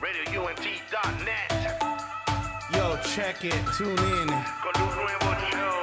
[0.00, 1.50] RadioUNT.net.
[2.72, 4.28] Yo, check it, tune in.
[4.62, 5.80] Con un nuevo show.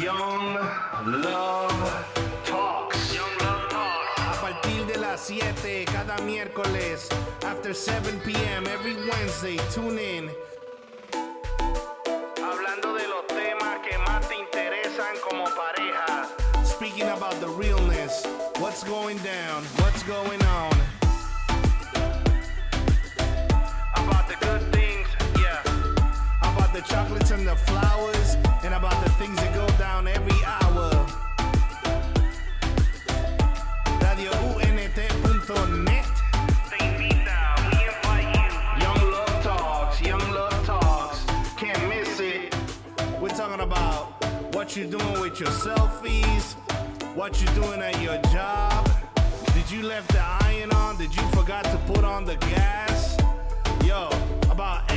[0.00, 0.54] Young
[1.20, 2.06] Love
[2.46, 3.14] Talks.
[3.14, 4.18] Young Love Talks.
[4.18, 7.06] A partir de las 7 cada miércoles,
[7.44, 8.66] after 7 p.m.
[8.68, 10.30] every Wednesday, tune in.
[12.42, 16.28] Hablando de los temas que más te interesan como pareja.
[16.64, 18.24] Speaking about the realness,
[18.58, 20.69] what's going down, what's going on.
[26.70, 30.90] About the chocolates and the flowers, and about the things that go down every hour.
[33.98, 36.06] RadioUNT.net.
[36.70, 37.38] Te invita,
[37.72, 38.48] we invite you.
[38.82, 41.24] Young Love Talks, Young Love Talks.
[41.56, 42.54] Can't miss it.
[43.20, 44.22] We're talking about
[44.54, 46.54] what you're doing with your selfies,
[47.16, 48.88] what you're doing at your job.
[49.54, 50.96] Did you left the iron on?
[50.98, 53.16] Did you forgot to put on the gas?
[53.84, 54.08] Yo,
[54.50, 54.88] about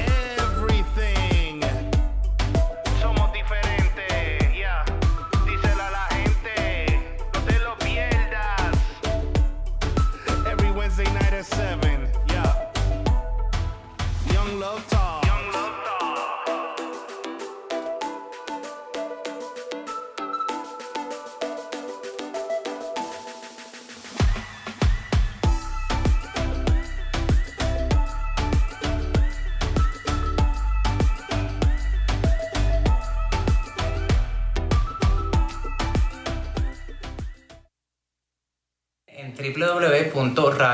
[11.44, 12.72] seven, yeah.
[14.32, 14.93] Young love.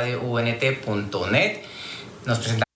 [0.05, 1.65] www.radiount.net.
[2.25, 2.68] Nos presentamos.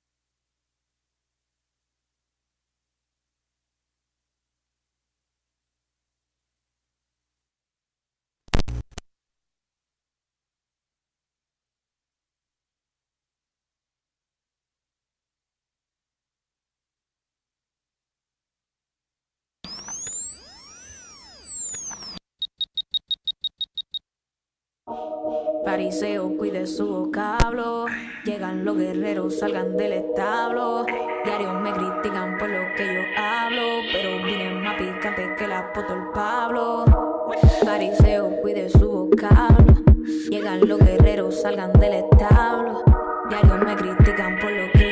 [25.94, 27.86] Fariseo, cuide su vocablo.
[28.26, 30.88] Llegan los guerreros, salgan del establo.
[31.24, 33.62] Diarios me critican por lo que yo hablo.
[33.92, 36.86] Pero vienen más picante que el apóstol Pablo.
[37.64, 39.76] Fariseo, cuide su vocablo.
[40.32, 42.82] Llegan los guerreros, salgan del establo.
[43.30, 44.83] Diarios me critican por lo que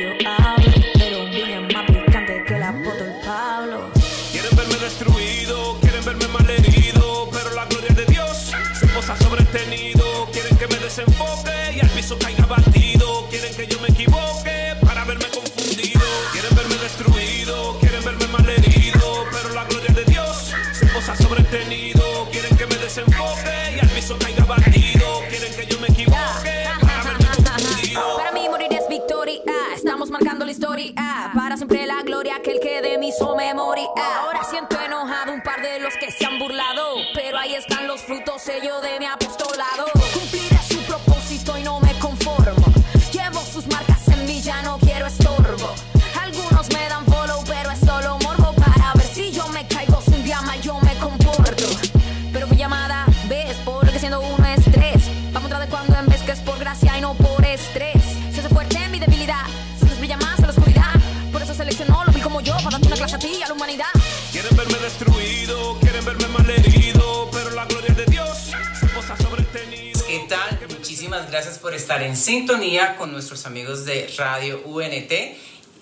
[70.69, 75.11] Muchísimas gracias por estar en sintonía con nuestros amigos de Radio UNT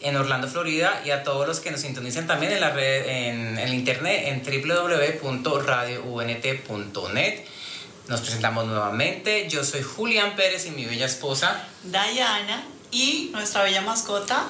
[0.02, 3.60] en Orlando, Florida y a todos los que nos sintonizan también en la red, en
[3.60, 7.40] el internet en www.radiount.net.
[8.08, 9.50] Nos presentamos nuevamente.
[9.50, 14.48] Yo soy Julián Pérez y mi bella esposa Diana y nuestra bella mascota,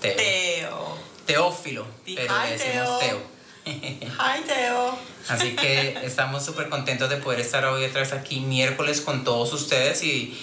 [0.00, 0.16] Teo.
[0.16, 0.98] Teo.
[1.26, 3.39] Teófilo, pero le decimos Teo.
[3.66, 4.98] Hi, Teo.
[5.28, 9.52] Así que estamos súper contentos de poder estar hoy otra vez aquí miércoles con todos
[9.52, 10.38] ustedes y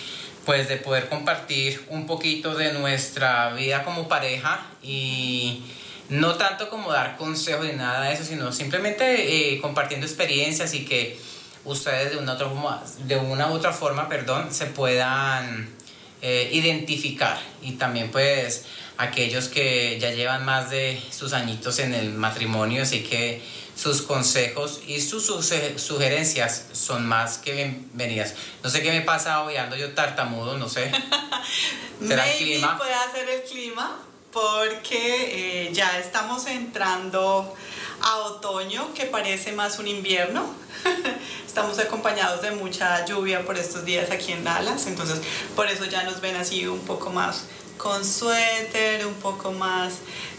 [0.45, 5.63] pues de poder compartir un poquito de nuestra vida como pareja y
[6.09, 10.85] no tanto como dar consejos ni nada de eso, sino simplemente eh, compartiendo experiencias y
[10.85, 11.19] que
[11.65, 15.76] ustedes de una, otra forma, de una u otra forma perdón, se puedan
[16.21, 18.65] eh, identificar y también pues
[18.97, 23.41] aquellos que ya llevan más de sus añitos en el matrimonio, así que
[23.75, 28.33] sus consejos y sus suge- sugerencias son más que bienvenidas.
[28.63, 30.89] No sé qué me pasa hoy, ando yo tartamudo, no sé.
[32.07, 32.77] ¿Será el Maybe clima?
[32.77, 33.99] puede ser el clima
[34.31, 37.55] porque eh, ya estamos entrando
[38.01, 40.51] a otoño que parece más un invierno.
[41.57, 45.19] estamos acompañados de mucha lluvia por estos días aquí en Dallas, entonces
[45.55, 47.45] por eso ya nos ven así un poco más
[47.79, 49.95] con suéter, un poco más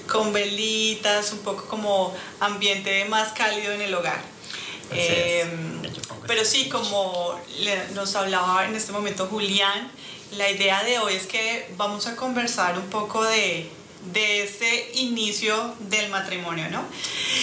[0.08, 4.20] con velitas, un poco como ambiente más cálido en el hogar.
[4.92, 5.82] Em,
[6.28, 7.36] pero sí, como
[7.96, 9.90] nos hablaba en este momento Julián,
[10.36, 13.68] la idea de hoy es que vamos a conversar un poco de,
[14.12, 16.84] de ese inicio del matrimonio, ¿no?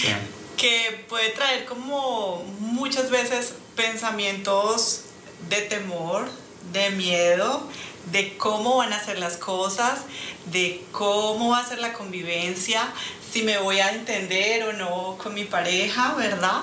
[0.00, 0.08] Sí.
[0.56, 5.02] que puede traer como muchas veces pensamientos
[5.48, 6.26] de temor,
[6.72, 7.68] de miedo,
[8.10, 10.00] de cómo van a ser las cosas,
[10.46, 12.92] de cómo va a ser la convivencia,
[13.32, 16.62] si me voy a entender o no con mi pareja, ¿verdad?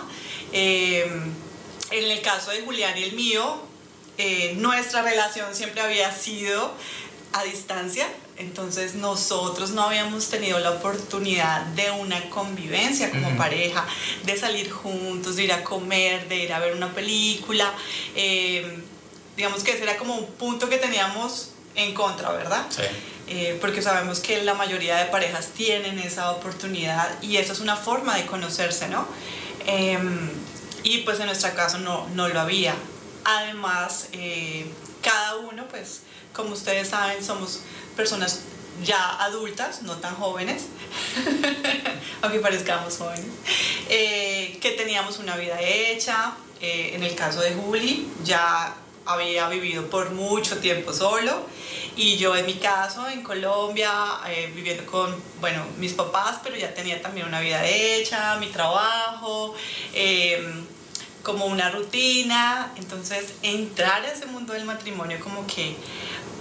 [0.52, 1.06] Eh,
[1.92, 3.62] en el caso de Julián y el mío,
[4.18, 6.74] eh, nuestra relación siempre había sido
[7.34, 8.08] a distancia,
[8.38, 13.38] entonces nosotros no habíamos tenido la oportunidad de una convivencia como Ujú.
[13.38, 13.86] pareja,
[14.24, 17.72] de salir juntos, de ir a comer, de ir a ver una película.
[18.16, 18.80] eh,
[19.36, 22.68] digamos que ese era como un punto que teníamos en contra, ¿verdad?
[22.70, 22.84] Sí.
[23.28, 27.76] Eh, porque sabemos que la mayoría de parejas tienen esa oportunidad y eso es una
[27.76, 29.08] forma de conocerse, ¿no?
[29.66, 30.30] Em,
[30.84, 32.76] y pues en nuestro caso no, no lo había.
[33.24, 34.66] Además, eh,
[35.02, 36.02] cada uno, pues
[36.34, 37.62] como ustedes saben, somos
[37.96, 38.42] personas
[38.84, 40.66] ya adultas, no tan jóvenes,
[42.22, 43.28] aunque parezcamos jóvenes,
[43.90, 46.34] eh, que teníamos una vida hecha.
[46.62, 48.74] eh, en el caso de Juli, ya
[49.06, 51.46] había vivido por mucho tiempo solo
[51.96, 53.92] y yo en mi caso en Colombia
[54.28, 59.54] eh, viviendo con bueno mis papás pero ya tenía también una vida hecha mi trabajo
[59.94, 60.42] eh,
[61.22, 65.76] como una rutina entonces entrar a ese mundo del matrimonio como que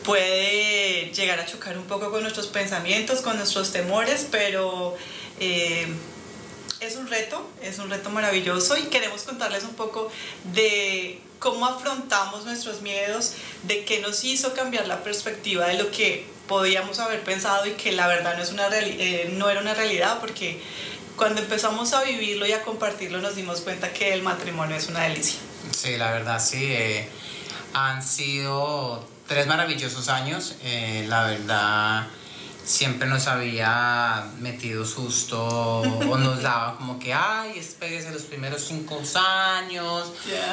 [0.04, 4.96] puede llegar a chocar un poco con nuestros pensamientos con nuestros temores pero
[5.40, 5.86] eh,
[6.82, 10.10] es un reto, es un reto maravilloso y queremos contarles un poco
[10.52, 16.26] de cómo afrontamos nuestros miedos, de qué nos hizo cambiar la perspectiva de lo que
[16.48, 20.18] podíamos haber pensado y que la verdad no, es una eh, no era una realidad
[20.20, 20.60] porque
[21.16, 25.04] cuando empezamos a vivirlo y a compartirlo nos dimos cuenta que el matrimonio es una
[25.04, 25.38] delicia.
[25.70, 26.64] Sí, la verdad, sí.
[26.64, 27.08] eh,
[27.74, 30.56] han sido tres maravillosos años.
[30.62, 32.06] eh, la verdad,
[32.62, 39.00] siempre nos había metido susto o nos daba como que, ay, espérese los primeros cinco
[39.14, 40.12] años,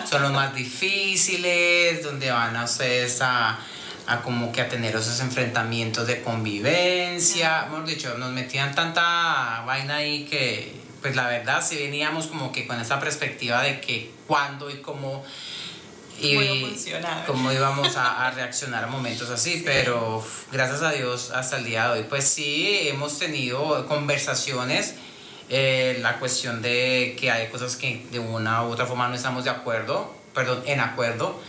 [0.09, 3.59] son los más difíciles, donde van a ustedes a,
[4.07, 7.65] a como que a tener esos enfrentamientos de convivencia.
[7.65, 12.65] Hemos dicho, nos metían tanta vaina ahí que, pues la verdad, si veníamos como que
[12.65, 15.25] con esa perspectiva de que cuándo y cómo
[16.21, 16.75] y
[17.25, 21.85] Cómo íbamos a, a reaccionar a momentos así, pero gracias a Dios hasta el día
[21.85, 24.95] de hoy, pues sí, hemos tenido conversaciones,
[25.49, 29.43] eh, la cuestión de que hay cosas que de una u otra forma no estamos
[29.43, 31.39] de acuerdo, perdón, en acuerdo,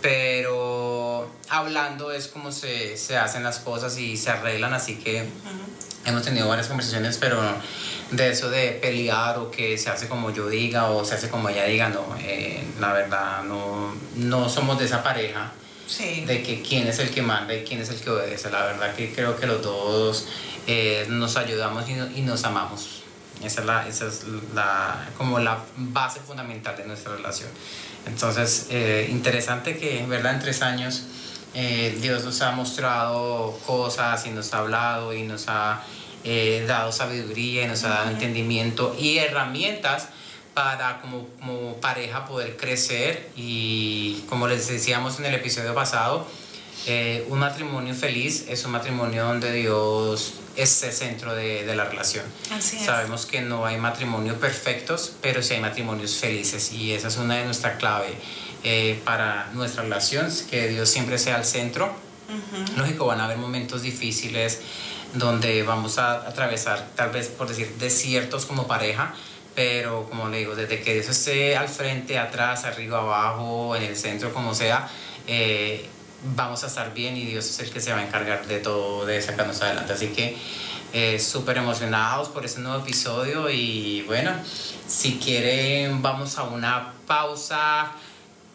[0.00, 5.28] pero hablando es como se, se hacen las cosas y se arreglan, así que
[6.06, 7.40] hemos tenido varias conversaciones, pero
[8.10, 11.48] de eso de pelear o que se hace como yo diga o se hace como
[11.48, 15.52] ella diga, no, eh, la verdad no, no somos de esa pareja
[15.86, 16.24] Sí.
[16.24, 18.50] de que quién es el que manda y quién es el que obedece.
[18.50, 20.26] La verdad que creo que los dos
[20.66, 23.02] eh, nos ayudamos y, no- y nos amamos.
[23.42, 24.22] Esa es, la, esa es
[24.54, 27.50] la, como la base fundamental de nuestra relación.
[28.06, 30.34] Entonces, eh, interesante que, ¿verdad?
[30.34, 31.02] En tres años
[31.52, 35.82] eh, Dios nos ha mostrado cosas y nos ha hablado y nos ha
[36.24, 40.08] eh, dado sabiduría y nos ha dado entendimiento y herramientas
[40.54, 46.26] para como, como pareja poder crecer y como les decíamos en el episodio pasado,
[46.86, 51.84] eh, un matrimonio feliz es un matrimonio donde Dios es el centro de, de la
[51.84, 52.24] relación.
[52.52, 52.84] Así es.
[52.84, 57.36] Sabemos que no hay matrimonios perfectos, pero sí hay matrimonios felices y esa es una
[57.36, 58.12] de nuestras claves
[58.66, 61.94] eh, para nuestra relación, que Dios siempre sea el centro.
[62.78, 64.60] Lógico, van a haber momentos difíciles
[65.14, 69.14] donde vamos a atravesar, tal vez por decir, desiertos como pareja,
[69.54, 73.96] pero como le digo, desde que Dios esté al frente, atrás, arriba, abajo, en el
[73.96, 74.88] centro, como sea,
[75.26, 75.88] eh,
[76.34, 79.06] vamos a estar bien y Dios es el que se va a encargar de todo,
[79.06, 79.92] de sacarnos adelante.
[79.92, 80.36] Así que
[80.92, 84.32] eh, súper emocionados por este nuevo episodio y bueno,
[84.86, 87.92] si quieren vamos a una pausa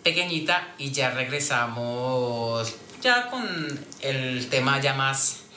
[0.03, 3.45] pequeñita y ya regresamos ya con
[4.01, 5.48] el tema ya más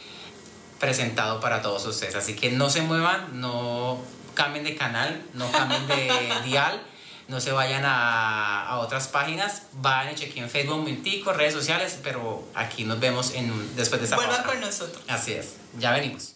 [0.82, 2.16] presentado para todos ustedes.
[2.16, 3.98] Así que no se muevan, no
[4.34, 6.10] cambien de canal, no cambien de
[6.44, 6.82] dial,
[7.28, 12.00] no se vayan a, a otras páginas, vayan y chequen Facebook, un momentico, redes sociales,
[12.02, 14.50] pero aquí nos vemos en, un- después de esta Vuelvan pausa.
[14.50, 15.02] con nosotros.
[15.08, 16.34] Así es, ya venimos.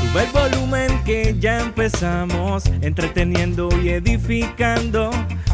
[0.00, 5.10] Sube el volumen que ya empezamos, entreteniendo y edificando.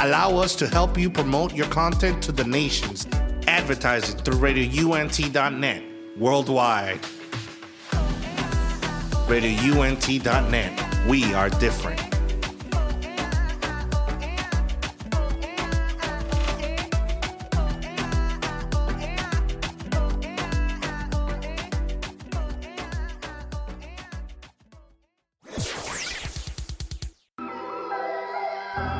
[0.00, 3.08] Allow us to help you promote your content to the nations.
[3.48, 5.82] Advertise it through radiount.net
[6.16, 7.00] worldwide.
[9.26, 11.06] radiount.net.
[11.08, 12.07] We are different.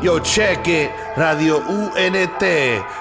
[0.00, 0.92] Yo, check it.
[1.16, 2.42] Radio UNT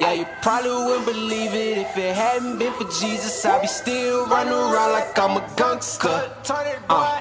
[0.00, 3.44] Yeah, you probably wouldn't believe it if it hadn't been for Jesus.
[3.44, 6.30] I'd be still running around like I'm a gangster.
[6.88, 7.20] Uh.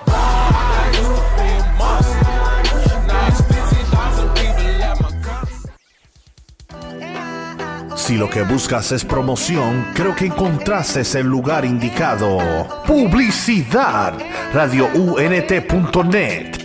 [7.95, 12.37] Si lo que buscas es promoción, creo que encontraste el lugar indicado.
[12.85, 14.13] Publicidad.
[14.53, 16.64] RadioUNT.net.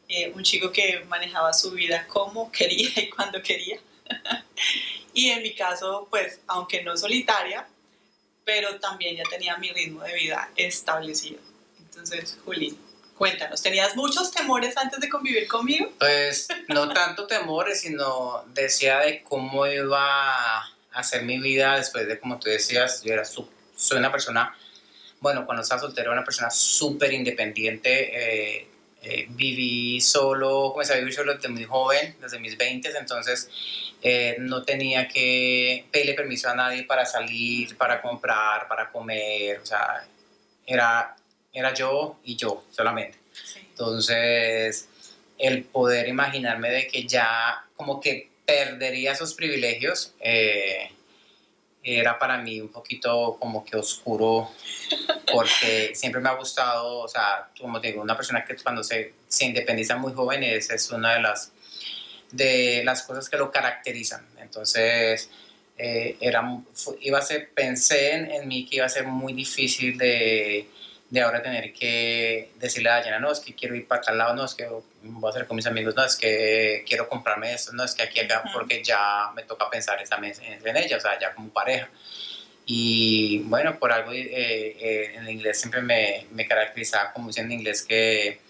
[0.08, 3.78] eh, un chico que manejaba su vida como quería y cuando quería.
[5.14, 7.66] y en mi caso, pues, aunque no solitaria,
[8.44, 11.40] pero también ya tenía mi ritmo de vida establecido.
[11.78, 12.76] Entonces, Juli,
[13.16, 15.92] cuéntanos, ¿tenías muchos temores antes de convivir conmigo?
[15.98, 22.38] Pues no tanto temores, sino decía de cómo iba hacer mi vida después de, como
[22.38, 24.54] tú decías, yo era su- soy una persona,
[25.20, 28.58] bueno, cuando estaba soltero, era una persona súper independiente.
[28.58, 28.68] eh,
[29.04, 33.50] eh, viví solo, comencé a vivir solo desde muy joven, desde mis 20, entonces
[34.00, 39.66] eh, no tenía que pedirle permiso a nadie para salir, para comprar, para comer, o
[39.66, 40.06] sea,
[40.64, 41.16] era,
[41.52, 43.18] era yo y yo solamente.
[43.32, 43.58] Sí.
[43.70, 44.88] Entonces,
[45.38, 50.90] el poder imaginarme de que ya como que perdería esos privilegios eh,
[51.82, 54.50] era para mí un poquito como que oscuro
[55.32, 59.14] porque siempre me ha gustado, o sea, como te digo, una persona que cuando se,
[59.40, 61.52] independiza muy joven es, es una de las
[62.30, 64.26] de las cosas que lo caracterizan.
[64.40, 65.28] Entonces,
[65.76, 66.42] eh, era,
[67.00, 70.66] iba a ser, pensé en, mí que iba a ser muy difícil de,
[71.10, 74.34] de ahora tener que decirle a Dayana, no, es que quiero ir para tal lado,
[74.34, 74.66] no, es que
[75.02, 78.02] voy a hacer con mis amigos, no, es que quiero comprarme esto, no, es que
[78.02, 81.88] aquí, acá, porque ya me toca pensar en, ella, o sea, ya como pareja.
[82.64, 87.52] Y bueno, por algo eh, eh, en inglés siempre me, me caracterizaba como dicen en
[87.52, 88.40] inglés que,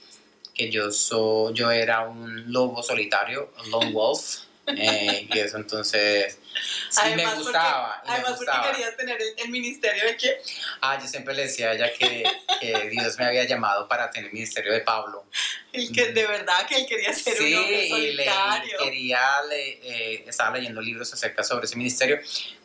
[0.54, 6.38] que yo, so, yo era un lobo solitario, un lone wolf, eh, y eso entonces
[6.90, 8.02] sí me porque- gustaba.
[8.06, 8.58] me además gustaba.
[8.62, 10.38] porque querías tener el, el ministerio de qué?
[10.80, 12.22] Ah, yo siempre le decía a ella que,
[12.60, 15.24] que Dios me había llamado para tener el ministerio de Pablo.
[15.72, 18.78] El que de verdad que él quería ser un hombre Sí, y le solitario.
[18.78, 22.20] quería, le, eh, estaba leyendo libros acerca sobre ese ministerio,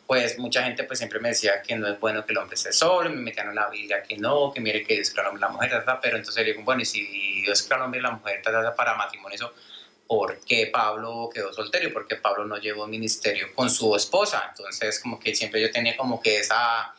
[0.06, 2.72] pues mucha gente pues siempre me decía que no es bueno que el hombre esté
[2.72, 5.40] solo, me metían en la Biblia que no, que mire que Dios creó al hombre
[5.40, 7.82] y la mujer, ta, ta, pero entonces le digo, bueno, y si Dios creó al
[7.86, 9.52] hombre y la mujer ta, para matrimonio, eso,
[10.08, 11.92] ¿por qué Pablo quedó soltero?
[11.92, 14.46] ¿Por qué Pablo no llevó ministerio con su esposa?
[14.48, 16.94] Entonces como que siempre yo tenía como que esa...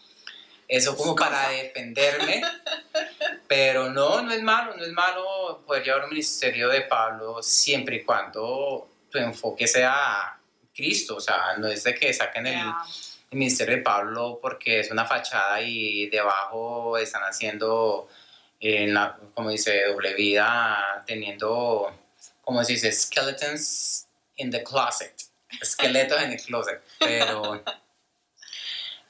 [0.68, 2.44] Eso como para defenderme,
[3.48, 7.96] pero no, no es malo, no es malo poder llevar un ministerio de Pablo siempre
[7.96, 10.40] y cuando tu enfoque sea
[10.72, 12.78] Cristo, o sea, no es de que saquen el, Ya.
[13.32, 18.08] el ministerio de Pablo porque es una fachada y debajo están haciendo,
[18.60, 21.99] en la, como dice, doble vida, teniendo,
[22.50, 25.14] como se dice, skeletons in the closet,
[25.62, 27.64] esqueletos en el closet, pero...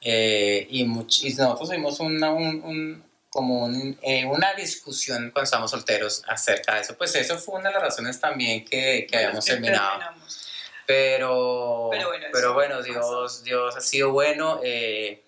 [0.01, 5.43] eh, y, much- y nosotros tuvimos una, un, un- como un, eh, una discusión cuando
[5.43, 9.17] estábamos solteros acerca de eso, pues eso fue una de las razones también que, que
[9.17, 9.89] habíamos que terminado.
[9.99, 10.45] terminamos.
[10.87, 12.81] Pero, Pero bueno, pero bueno.
[12.81, 14.59] Dios, Dios ha sido bueno.
[14.63, 15.21] eh,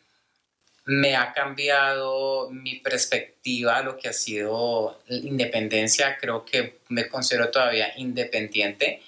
[0.94, 6.18] me ha cambiado mi perspectiva a lo que ha sido independencia.
[6.20, 9.02] Creo que me considero todavía independiente,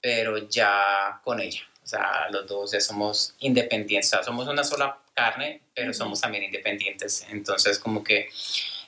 [0.00, 1.62] pero ya con ella.
[1.82, 4.12] O sea, los dos ya somos independientes.
[4.12, 7.26] O sea, somos una sola carne, pero somos también independientes.
[7.28, 8.28] Entonces, como que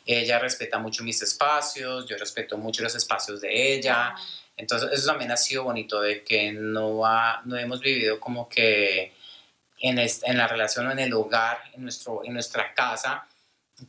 [0.07, 4.15] ella respeta mucho mis espacios, yo respeto mucho los espacios de ella.
[4.57, 9.13] Entonces, eso también ha sido bonito de que no, ha- no hemos vivido como que
[9.79, 13.27] en, en la relación o en el hogar, en, nuestro, en nuestra casa,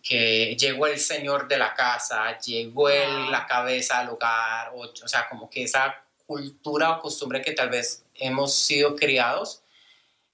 [0.04, 5.08] que llegó el señor de la casa, llegó el, la cabeza al hogar, o, o
[5.08, 9.62] sea, como que esa cultura o costumbre que tal vez hemos sido criados,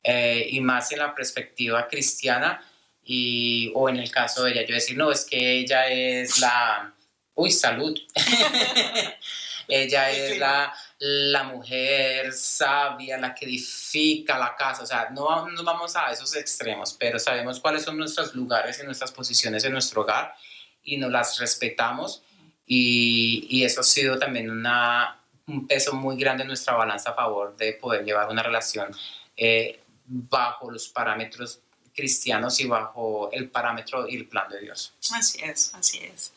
[0.03, 2.65] eh, y más en la perspectiva cristiana,
[3.05, 6.93] y, o en el caso de ella, yo decir, no, es que ella es la...
[7.35, 7.97] Uy, salud.
[9.67, 10.73] ella El es la,
[11.05, 14.83] la mujer sabia, la que edifica la casa.
[14.83, 18.85] O sea, no, no vamos a esos extremos, pero sabemos cuáles son nuestros lugares y
[18.85, 20.33] nuestras posiciones en nuestro hogar
[20.81, 22.23] y nos las respetamos.
[22.65, 27.15] Y, y eso ha sido también una, un peso muy grande en nuestra balanza a
[27.15, 28.89] favor de poder llevar una relación
[29.35, 31.59] eh, bajo los parámetros
[31.93, 34.93] cristianos y bajo el parámetro y el plan de Dios.
[35.11, 36.31] Así es, así es.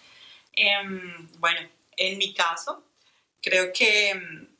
[0.55, 1.61] Em, bueno,
[1.96, 2.83] en mi caso,
[3.40, 4.55] creo que em,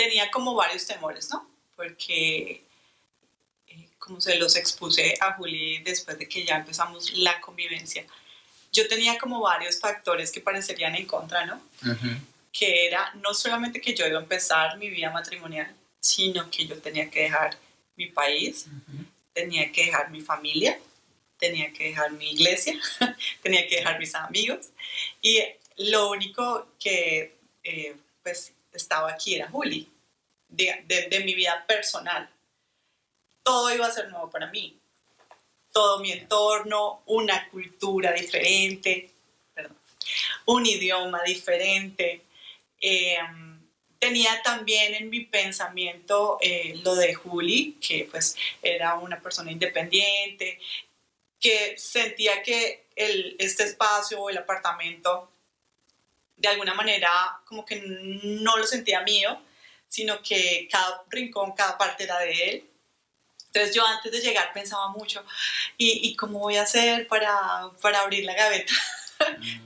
[0.00, 1.46] tenía como varios temores, ¿no?
[1.76, 2.64] Porque,
[3.68, 8.06] eh, como se los expuse a Juli después de que ya empezamos la convivencia,
[8.72, 11.60] yo tenía como varios factores que parecerían en contra, ¿no?
[12.50, 16.78] Que era no solamente que yo iba a empezar mi vida matrimonial, sino que yo
[16.80, 17.58] tenía que dejar
[17.96, 18.66] mi país,
[19.34, 20.78] tenía que dejar mi familia,
[21.38, 22.80] tenía que dejar mi iglesia,
[23.42, 24.70] tenía que dejar mis amigos
[25.20, 25.42] y
[25.76, 27.34] lo único que
[27.64, 29.88] eh, pues estaba aquí era Juli,
[30.48, 32.28] de, de- mi vida personal.
[33.42, 34.78] Todo iba a ser nuevo para mí,
[35.72, 39.10] todo mi entorno, una cultura diferente,
[40.46, 42.22] un idioma diferente.
[42.80, 43.18] eh,
[43.98, 50.58] tenía también en mi pensamiento eh, lo de Juli, que pues era una persona independiente,
[51.38, 55.30] que sentía que el, este espacio o el apartamento
[56.40, 57.10] de alguna manera
[57.44, 57.82] como que
[58.22, 59.40] no lo sentía mío,
[59.86, 62.70] sino que cada rincón, cada parte era de él.
[63.46, 65.24] Entonces yo antes de llegar pensaba mucho,
[65.76, 68.72] ¿y, y cómo voy a hacer para, para abrir la gaveta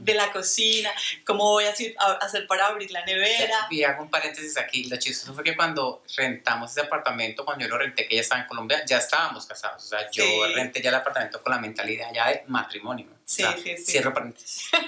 [0.01, 0.91] de la cocina?
[1.27, 3.67] ¿Cómo voy a hacer, para abrir la nevera?
[3.71, 4.85] Y hago un paréntesis aquí.
[4.85, 8.41] Lo chistoso fue que cuando rentamos ese apartamento, cuando yo lo renté, que ya estaba
[8.43, 9.85] en Colombia, ya estábamos casados.
[9.85, 10.53] O sea, yo Sí.
[10.55, 13.07] renté ya el apartamento con la mentalidad ya de matrimonio.
[13.11, 13.85] O Sí, sea, sí, sí.
[13.85, 14.69] Cierro paréntesis.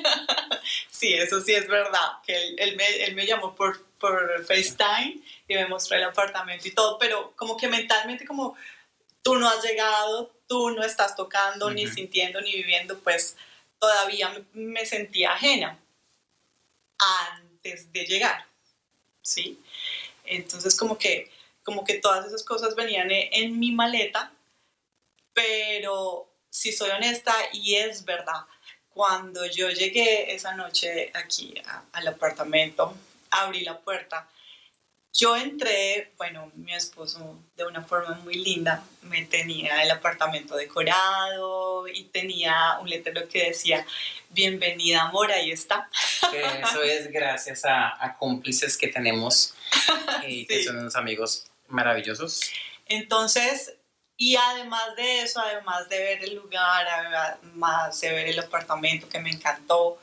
[0.90, 5.20] Sí, eso sí es verdad, que él, él me, él me llamó por, por FaceTime
[5.46, 8.56] y me mostró el apartamento y todo, pero como que mentalmente como
[9.22, 13.36] tú no has llegado, tú no estás tocando, ni sintiendo, ni viviendo, pues
[13.78, 15.78] todavía me, sentía ajena
[16.98, 18.46] antes de llegar,
[19.22, 19.60] ¿sí?
[20.24, 21.30] Entonces como que,
[21.62, 24.32] como que todas esas cosas venían en, en mi maleta,
[25.34, 28.46] pero si soy honesta y es verdad,
[28.96, 31.54] cuando yo llegué esa noche aquí
[31.92, 32.96] al apartamento,
[33.30, 34.26] abrí la puerta,
[35.16, 41.88] yo entré, bueno, mi esposo de una forma muy linda me tenía el apartamento decorado
[41.88, 43.86] y tenía un letrero que decía,
[44.30, 45.88] bienvenida amor, ahí está.
[46.30, 49.54] Que eso es gracias a, a cómplices que tenemos
[50.26, 50.64] y que Sí.
[50.64, 52.40] son unos amigos maravillosos.
[52.86, 53.74] Entonces,
[54.16, 59.18] y además de eso, además de ver el lugar, además de ver el apartamento que
[59.20, 59.98] me encantó,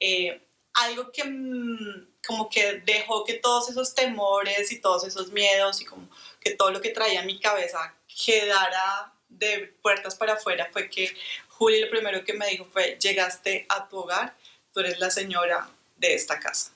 [0.00, 0.40] eh,
[0.74, 5.84] algo que mm, como que dejó que todos esos temores y todos esos miedos y
[5.84, 6.08] como
[6.40, 11.14] que todo lo que traía en mi cabeza quedara de puertas para afuera fue que
[11.48, 14.36] Juli lo primero que me dijo fue, llegaste a tu hogar,
[14.72, 16.72] tú eres la señora de esta casa.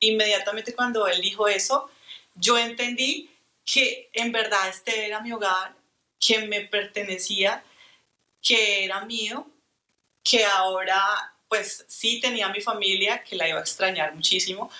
[0.00, 1.90] Inmediatamente cuando él dijo eso,
[2.34, 3.30] yo entendí
[3.64, 5.74] que en verdad este era mi hogar,
[6.18, 7.64] que me pertenecía,
[8.40, 9.46] que era mío,
[10.24, 14.70] que ahora pues sí tenía mi familia, que la iba a extrañar muchísimo,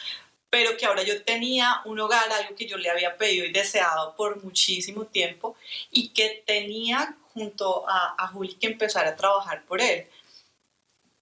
[0.49, 4.17] pero que ahora yo tenía un hogar, algo que yo le había pedido y deseado
[4.17, 5.55] por muchísimo tiempo
[5.91, 10.07] y que tenía junto a, a Juli que empezar a trabajar por él,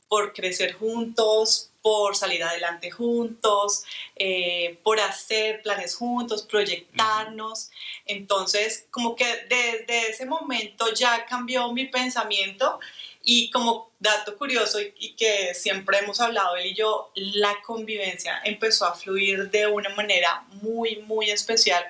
[0.07, 3.83] por crecer juntos, por salir adelante juntos,
[4.15, 7.73] eh, por hacer planes juntos, proyectarnos.
[8.07, 12.79] Entonces, como que desde ese momento ya cambió mi pensamiento
[13.23, 18.41] y como dato curioso y, y que siempre hemos hablado él y yo, la convivencia
[18.45, 21.85] empezó a fluir de una manera muy, muy especial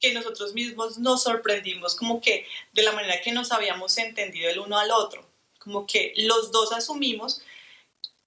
[0.00, 4.58] que nosotros mismos nos sorprendimos como que de la manera que nos habíamos entendido el
[4.58, 5.26] uno al otro,
[5.58, 7.40] como que los dos asumimos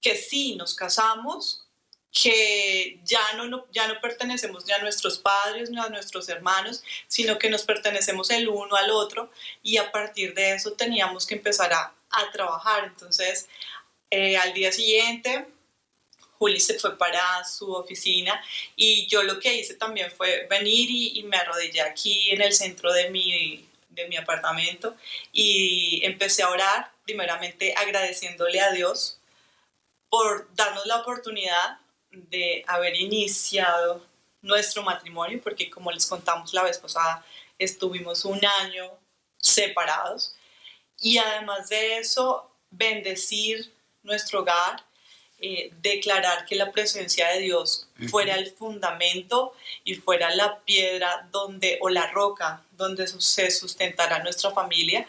[0.01, 1.63] que sí nos casamos,
[2.11, 7.37] que ya no, ya no pertenecemos ni a nuestros padres ni a nuestros hermanos, sino
[7.37, 9.29] que nos pertenecemos el uno al otro.
[9.61, 12.85] Y a partir de eso teníamos que empezar a, a trabajar.
[12.85, 13.47] Entonces,
[14.09, 15.47] eh, al día siguiente,
[16.37, 18.41] Juli se fue para su oficina
[18.75, 22.53] y yo lo que hice también fue venir y, y me arrodillé aquí en el
[22.53, 24.95] centro de mi, de mi apartamento
[25.33, 29.19] y empecé a orar, primeramente agradeciéndole a Dios
[30.09, 31.79] por darnos la oportunidad
[32.11, 34.05] de haber iniciado
[34.41, 37.25] nuestro matrimonio, porque como les contamos la vez pasada,
[37.59, 38.89] estuvimos un año
[39.37, 40.35] separados.
[40.99, 44.83] Y además de eso, bendecir nuestro hogar,
[45.39, 51.77] eh, declarar que la presencia de Dios fuera el fundamento y fuera la piedra donde,
[51.81, 55.07] o la roca donde se sustentará nuestra familia.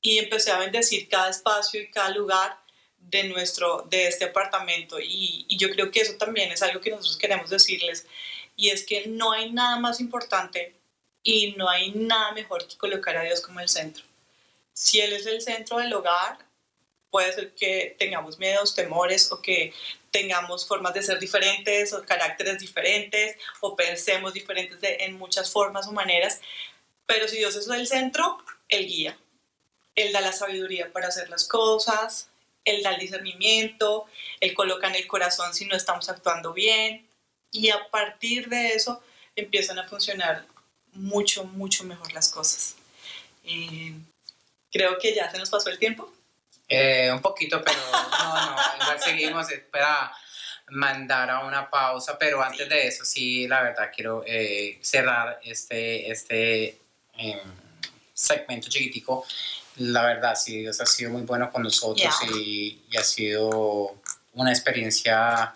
[0.00, 2.58] Y empecé a bendecir cada espacio y cada lugar
[2.98, 6.90] de nuestro de este apartamento y, y yo creo que eso también es algo que
[6.90, 8.06] nosotros queremos decirles
[8.56, 10.74] y es que no hay nada más importante
[11.22, 14.04] y no hay nada mejor que colocar a Dios como el centro.
[14.80, 16.38] Si Él es el centro del hogar,
[17.10, 19.74] puede ser que tengamos miedos, temores o que
[20.10, 25.92] tengamos formas de ser diferentes o caracteres diferentes o pensemos diferentes en muchas formas o
[25.92, 26.40] maneras,
[27.04, 28.38] pero si Dios es el centro,
[28.70, 29.18] Él guía.
[29.96, 32.30] Él da la sabiduría para hacer las cosas,
[32.64, 34.06] Él da el discernimiento,
[34.40, 37.06] Él coloca en el corazón si no estamos actuando bien
[37.52, 39.02] y a partir de eso
[39.36, 40.46] empiezan a funcionar
[40.94, 42.76] mucho, mucho mejor las cosas.
[43.44, 43.92] Eh,
[44.70, 46.12] creo que ya se nos pasó el tiempo.
[46.68, 50.12] Eh, un poquito, pero no, no, igual seguimos, es para
[50.68, 56.10] mandar a una pausa, pero antes de eso, sí, la verdad, quiero eh, cerrar este,
[56.10, 56.78] este
[57.16, 57.40] em,
[58.14, 59.26] segmento chiquitico.
[59.76, 62.36] La verdad, sí, Dios ha sido muy bueno con nosotros Yeah.
[62.36, 63.96] y, y ha sido
[64.34, 65.54] una experiencia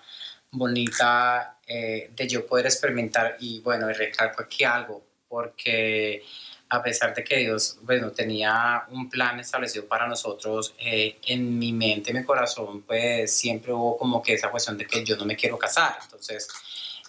[0.51, 6.25] bonita eh, de yo poder experimentar y bueno, y recalco aquí algo, porque
[6.69, 11.73] a pesar de que Dios, bueno, tenía un plan establecido para nosotros, eh, en mi
[11.73, 15.25] mente, en mi corazón, pues siempre hubo como que esa cuestión de que yo no
[15.25, 15.97] me quiero casar.
[16.03, 16.49] Entonces,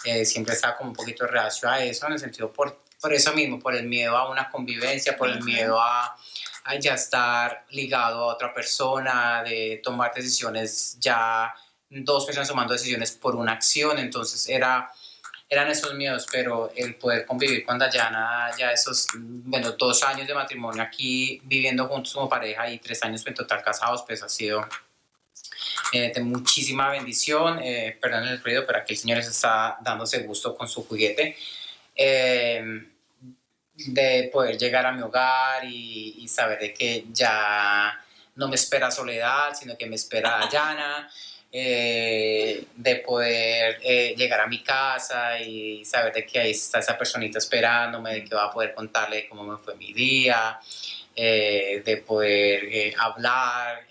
[0.03, 3.33] eh, siempre estaba como un poquito reacio a eso, en el sentido por, por eso
[3.33, 6.15] mismo, por el miedo a una convivencia, por el miedo a,
[6.65, 11.53] a ya estar ligado a otra persona, de tomar decisiones ya,
[11.89, 13.97] dos personas tomando decisiones por una acción.
[13.97, 14.91] Entonces, era
[15.47, 20.33] eran esos miedos, pero el poder convivir con Dayana, ya esos, bueno, dos años de
[20.33, 24.67] matrimonio aquí viviendo juntos como pareja y tres años en total casados, pues ha sido
[25.93, 27.59] eh, de muchísima bendición.
[27.61, 31.37] Eh, perdón el ruido, pero aquí el Señor está dándose gusto con su juguete.
[31.95, 32.87] Eh,
[33.77, 38.01] de poder llegar a mi hogar y, y saber de que ya
[38.35, 41.09] no me espera soledad, sino que me espera Dayana.
[41.57, 46.97] Eh, de poder eh, llegar a mi casa y saber de que ahí está esa
[46.97, 50.59] personita esperándome, de que va a poder contarle cómo me fue mi día,
[51.15, 53.87] eh, de poder hablar.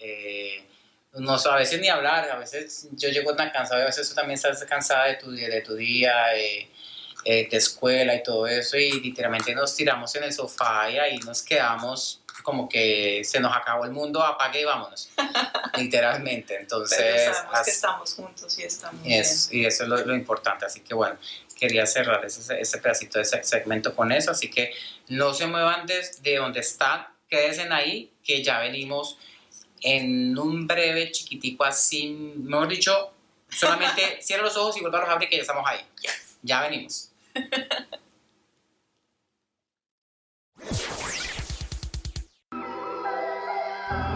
[1.14, 4.35] no a veces ni hablar, a veces yo llego tan cansado, a veces tú también
[4.35, 6.27] estás cansada de tu, de tu día,
[7.24, 11.42] de escuela y todo eso, y literalmente nos tiramos en el sofá y ahí nos
[11.42, 15.11] quedamos como que se nos acabó el mundo, apague y vámonos,
[15.79, 16.57] literalmente.
[16.57, 20.66] Entonces, Pero sabemos que estamos juntos y estamos es- y eso es lo, lo importante.
[20.66, 21.16] Así que bueno,
[21.57, 24.31] quería cerrar ese, ese pedacito de ese segmento con eso.
[24.33, 24.73] Así que
[25.09, 29.18] no se muevan desde donde están, quédense ahí, que ya venimos
[29.81, 33.12] en un breve chiquitico así, mejor dicho,
[33.51, 35.81] solamente cierra los ojos y vuelva a los abrir que ya estamos ahí.
[36.42, 37.11] Ya venimos.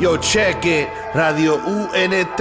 [0.00, 0.88] Yo, check it.
[1.12, 2.40] Radio UNT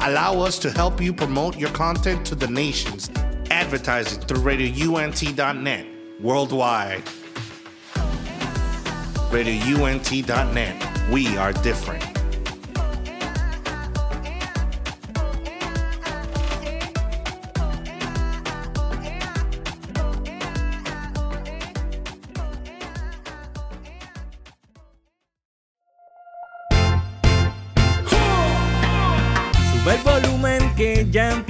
[0.00, 3.10] Allow us to help you promote your content to the nations.
[3.50, 5.86] Advertising through radiount.net
[6.20, 7.04] worldwide.
[9.30, 11.10] radiount.net.
[11.10, 12.07] We are different.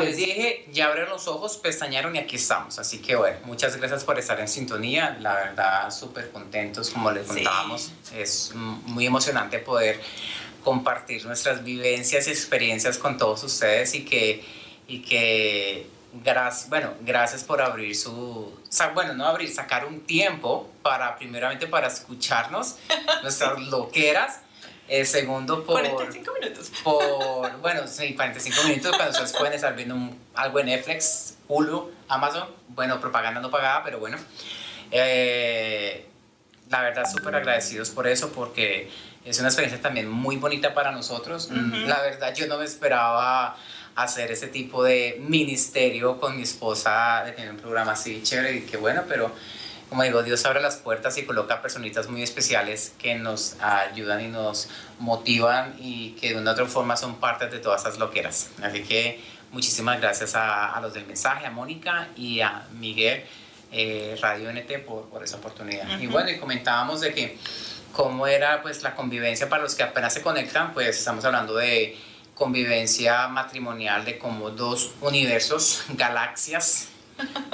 [0.00, 2.78] Les dije, ya abrieron los ojos, pestañaron y aquí estamos.
[2.78, 5.16] Así que bueno, muchas gracias por estar en sintonía.
[5.20, 7.34] La verdad, súper contentos, como les Sí.
[7.34, 7.92] contábamos.
[8.14, 10.00] Es muy emocionante poder
[10.64, 14.44] compartir nuestras vivencias y experiencias con todos ustedes y que,
[14.86, 18.58] y que gracias, bueno, gracias por abrir su,
[18.94, 22.76] bueno, no abrir, sacar un tiempo para, primeramente para escucharnos,
[23.22, 24.40] nuestras loqueras,
[24.88, 25.80] eh, segundo por...
[25.80, 26.70] 45 minutos.
[26.82, 31.90] por, bueno, sí, 45 minutos cuando ustedes pueden estar viendo un- algo en Netflix, Hulu,
[32.08, 34.18] Amazon, bueno, propaganda no pagada, pero bueno.
[34.90, 36.06] Eh,
[36.70, 38.90] la verdad, súper agradecidos por eso, porque
[39.24, 41.50] es una experiencia también muy bonita para nosotros.
[41.50, 43.56] La verdad, yo no me esperaba
[43.94, 48.60] hacer ese tipo de ministerio con mi esposa, de tener un programa así chévere y
[48.62, 49.32] qué bueno, pero
[49.88, 54.28] como digo, Dios abre las puertas y coloca personitas muy especiales que nos ayudan y
[54.28, 58.50] nos motivan y que de una u otra forma son parte de todas esas loqueras.
[58.62, 59.20] Así que
[59.50, 63.24] muchísimas gracias a, a los del mensaje, a Mónica y a Miguel,
[63.72, 65.98] eh, Radio NT, por, por esa oportunidad.
[65.98, 67.38] Y bueno, y comentábamos de que
[67.92, 71.96] cómo era pues la convivencia para los que apenas se conectan, pues estamos hablando de
[72.34, 76.88] convivencia matrimonial, de cómo dos universos, galaxias,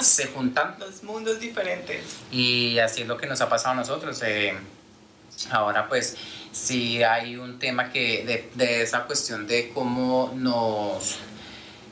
[0.00, 2.16] se juntan Dos mundos diferentes.
[2.30, 4.20] y así es lo que nos ha pasado a nosotros.
[4.24, 4.54] eh,
[5.50, 6.16] ahora pues
[6.52, 11.16] sí hay un tema que de, de esa cuestión de cómo nos,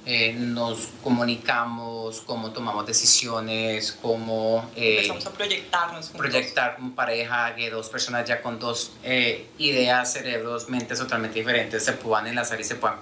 [0.04, 4.68] eh, nos comunicamos, cómo tomamos decisiones, cómo...
[4.74, 6.20] eh, Empezamos a proyectarnos juntos.
[6.20, 11.84] proyectar como pareja, que dos personas ya con dos eh, ideas, cerebros, mentes totalmente diferentes
[11.84, 12.98] se puedan enlazar y se puedan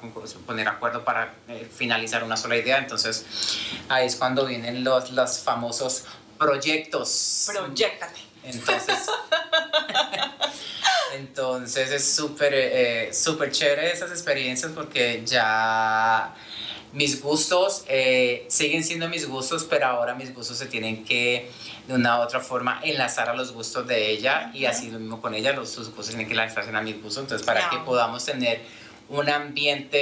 [0.46, 2.78] poner de acuerdo para eh, finalizar una sola idea.
[2.78, 3.24] Entonces
[3.88, 6.04] ahí es cuando vienen los, los famosos
[6.38, 7.48] proyectos.
[7.52, 8.20] Proyectate.
[8.42, 8.98] Entonces,
[11.14, 16.34] entonces es súper eh, súper chévere esas experiencias porque ya
[16.92, 21.50] mis gustos eh, siguen siendo mis gustos, pero ahora mis gustos se tienen que
[21.86, 25.20] de una u otra forma enlazar a los gustos de ella y así lo mismo
[25.20, 28.24] con ella, los, sus gustos tienen que enlazarse a mis gustos, entonces para que podamos
[28.24, 28.60] tener
[29.08, 29.98] un ambiente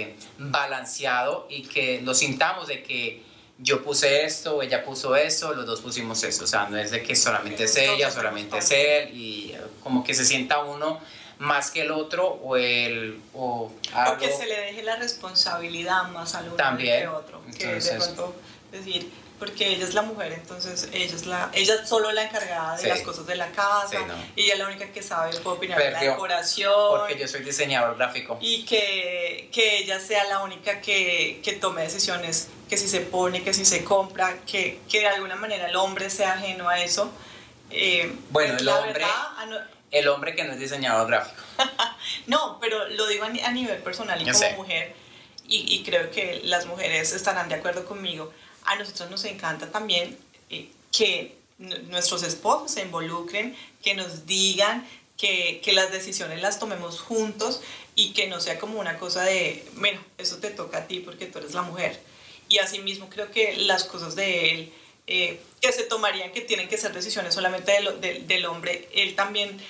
[0.00, 3.22] eh, balanceado y que lo sintamos de que
[3.58, 6.44] yo puse esto, ella puso eso, los dos pusimos eso.
[6.44, 10.02] O sea, no es de que solamente es ella, solamente es él, y eh, como
[10.02, 10.98] que se sienta uno
[11.42, 13.20] más que el otro, o el.
[13.34, 17.02] O, O algo- que se le deje la responsabilidad más al uno También.
[17.02, 17.42] que otro.
[17.58, 18.34] Que de Entonces- pronto
[18.70, 22.76] decir, porque ella es la mujer, entonces ella es la, ella es solo la encargada
[22.76, 22.88] de Sí.
[22.88, 24.14] las cosas de la casa, Sí, no.
[24.36, 26.72] y ella es la única que sabe puede opinar de la decoración.
[26.90, 28.38] Porque yo soy diseñador gráfico.
[28.40, 33.42] y que, que ella sea la única que, que tome decisiones, que si se pone,
[33.42, 37.10] que si se compra, que, que de alguna manera el hombre sea ajeno a eso.
[37.70, 39.10] Eh, Bueno, pues el la hombre- verdad,
[39.92, 41.40] El hombre que no es diseñador gráfico.
[42.26, 44.54] no, pero lo digo a, ni- a nivel personal y Yo como sé.
[44.56, 44.94] mujer,
[45.46, 48.32] y, y creo que las mujeres estarán de acuerdo conmigo,
[48.64, 50.18] a nosotros nos encanta también
[50.50, 57.00] eh, que nuestros esposos se involucren, que nos digan, que, que las decisiones las tomemos
[57.00, 57.60] juntos
[57.94, 61.26] y que no sea como una cosa de, bueno, eso te toca a ti porque
[61.26, 62.00] tú eres la mujer.
[62.48, 64.72] Y asimismo creo que las cosas de él
[65.06, 69.14] eh, que se tomarían, que tienen que ser decisiones solamente del- del- del hombre, él
[69.14, 69.60] también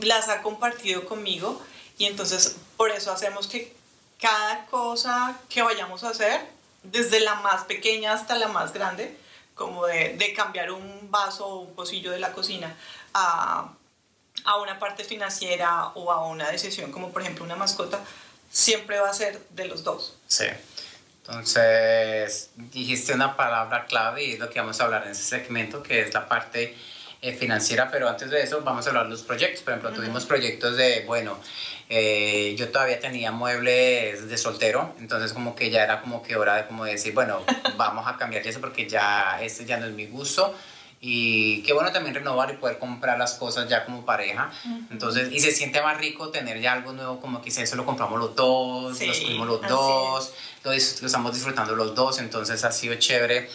[0.00, 1.60] las ha compartido conmigo
[1.98, 3.74] y entonces por eso hacemos que
[4.20, 6.40] cada cosa que vayamos a hacer,
[6.82, 9.16] desde la más pequeña hasta la más grande,
[9.54, 12.74] como de, cambiar un vaso o un pocillo de la cocina
[13.12, 13.72] a,
[14.44, 18.00] a una parte financiera o a una decisión como por ejemplo una mascota,
[18.50, 20.16] siempre va a ser de los dos.
[20.26, 20.46] Sí.
[21.26, 25.82] Entonces, dijiste una palabra clave y es lo que vamos a hablar en ese segmento,
[25.82, 26.76] que es la parte
[27.22, 29.62] eh, financiera, pero antes de eso vamos a hablar de los proyectos.
[29.62, 31.38] Por ejemplo, tuvimos proyectos de, bueno,
[31.90, 36.56] eh, yo todavía tenía muebles de soltero, entonces como que ya era como que hora
[36.56, 37.42] de como decir, bueno,
[37.76, 40.54] vamos a cambiar eso porque ya este ya no es mi gusto.
[41.02, 44.50] Y qué bueno también renovar y poder comprar las cosas ya como pareja.
[44.90, 47.86] Entonces, y se siente más rico tener ya algo nuevo, como que si eso lo
[47.86, 52.72] compramos los dos, Sí, lo los dos, lo, lo estamos disfrutando los dos, entonces ha
[52.72, 53.48] sido chévere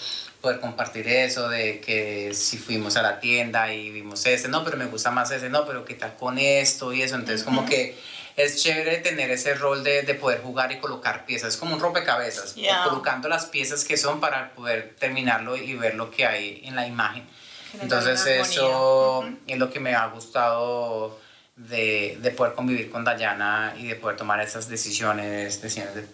[0.45, 4.77] poder compartir eso, de que si fuimos a la tienda y vimos ese, no, pero
[4.77, 7.97] me gusta más ese, no, pero qué tal con esto y eso, entonces como que
[8.35, 11.79] es chévere tener ese rol de, de poder jugar y colocar piezas, es como un
[11.81, 12.83] rompecabezas, Yeah.
[12.83, 16.85] colocando las piezas que son para poder terminarlo y ver lo que hay en la
[16.85, 17.23] imagen.
[17.71, 19.35] Generar Entonces eso Ujú.
[19.47, 21.19] es lo que me ha gustado
[21.55, 26.05] de, de poder convivir con Dayana y de poder tomar esas decisiones, decisiones, de-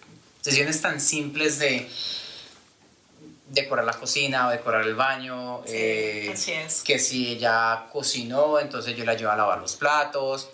[0.42, 1.86] decisiones tan simples de
[3.52, 5.62] decorar la cocina o decorar el baño.
[5.66, 6.82] Sí, eh, así es.
[6.82, 10.50] Que si ella cocinó, entonces yo la ayudo a lavar los platos.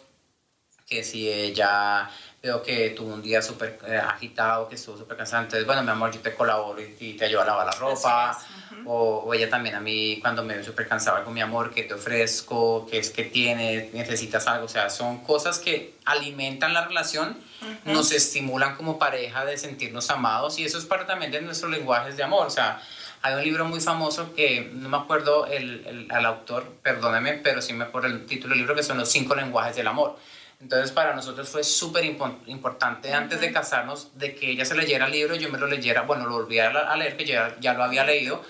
[0.86, 2.10] Que si ella
[2.42, 5.90] veo que tuvo un día súper eh, agitado, que estuvo súper cansado, entonces, bueno, mi
[5.90, 8.38] amor, yo te colaboro y, y te ayudo a lavar la ropa.
[8.84, 11.82] O, o ella también a mí, cuando me veo súper cansado, algo, mi amor, que
[11.82, 14.64] te ofrezco, que es que tienes, necesitas algo.
[14.66, 17.36] O sea, son cosas que alimentan la relación,
[17.84, 22.16] nos estimulan como pareja de sentirnos amados y eso es parte también de nuestros lenguajes
[22.16, 22.46] de amor.
[22.46, 22.80] O sea,
[23.22, 27.60] hay un libro muy famoso que no me acuerdo el, el, al autor, perdóneme, pero
[27.60, 30.16] sí me acuerdo el título del libro que son los cinco lenguajes del amor.
[30.60, 35.06] Entonces para nosotros fue súper impo- importante antes de casarnos de que ella se leyera
[35.06, 37.74] el libro, yo me lo leyera, bueno, lo volví a, a leer, que ya, ya
[37.74, 38.42] lo había leído.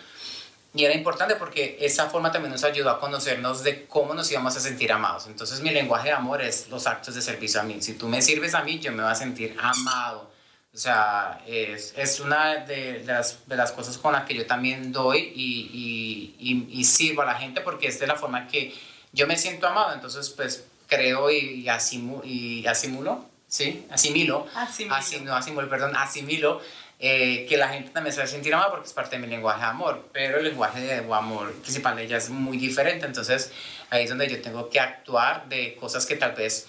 [0.79, 4.57] Y era importante porque esa forma también nos ayudó a conocernos de cómo nos íbamos
[4.57, 5.26] a sentir amados.
[5.26, 7.79] Entonces mi lenguaje de amor es los actos de servicio a mí.
[7.81, 10.31] Si tú me sirves a mí, yo me voy a sentir amado.
[10.72, 14.93] O sea, es, es una de las, de las cosas con las que yo también
[14.93, 18.72] doy y, y, y, y sirvo a la gente porque es de la forma que
[19.12, 19.93] yo me siento amado.
[19.95, 23.85] Entonces, pues creo y, asimu, y asimulo, ¿sí?
[23.91, 24.47] Asimilo.
[24.55, 24.95] Asimilo.
[24.95, 26.61] Asi- no asimulo, perdón, asimilo.
[27.01, 29.28] Eh, que la gente también se va a sentir amada porque es parte de mi
[29.28, 33.53] lenguaje de amor, pero el lenguaje de amor principal de ella es muy diferente, entonces
[33.90, 36.66] ahí es donde yo tengo que actuar de cosas que tal vez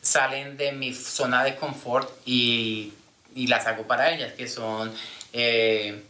[0.00, 2.92] salen de mi zona de confort y,
[3.34, 4.92] y las hago para ellas, que son...
[5.32, 6.02] eh,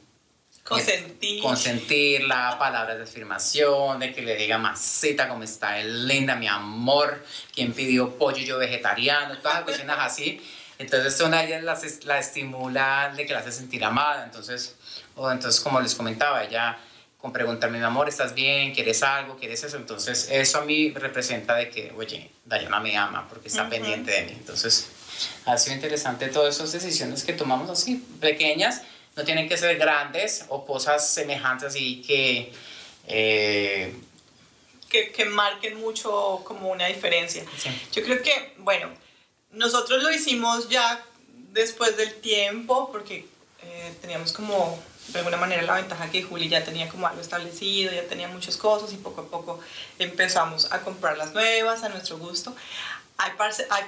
[0.68, 1.42] Consentir.
[1.42, 7.72] Consentirla, palabras de afirmación, de que le diga masita, cómo está linda, mi amor, quien
[7.72, 10.42] pidió pollo yo vegetariano, todas las cuestiones así.
[10.78, 14.24] Entonces una de ellas la, la estimula de que la hace sentir amada.
[14.24, 14.76] Entonces,
[15.16, 16.78] o entonces como les comentaba, ella
[17.18, 18.72] con preguntarme, mi amor, ¿estás bien?
[18.72, 19.36] ¿Quieres algo?
[19.36, 19.76] ¿Quieres eso?
[19.76, 24.22] Entonces eso a mí representa de que, oye, Dayana me ama porque está pendiente de
[24.22, 24.32] mí.
[24.38, 24.88] Entonces
[25.44, 28.82] ha sido interesante todas esas decisiones que tomamos así, pequeñas,
[29.16, 32.52] no tienen que ser grandes o cosas semejantes y que...
[33.08, 33.94] Eh,
[34.88, 37.44] que, que marquen mucho como una diferencia.
[37.58, 37.68] Sí.
[37.92, 38.88] Yo creo que, bueno,
[39.52, 41.02] nosotros lo hicimos ya
[41.52, 43.26] después del tiempo porque
[43.62, 44.78] eh, teníamos como
[45.08, 48.56] de alguna manera la ventaja que Juli ya tenía como algo establecido, ya tenía muchas
[48.56, 49.60] cosas y poco a poco
[49.98, 52.54] empezamos a comprar las nuevas a nuestro gusto.
[53.16, 53.32] Hay,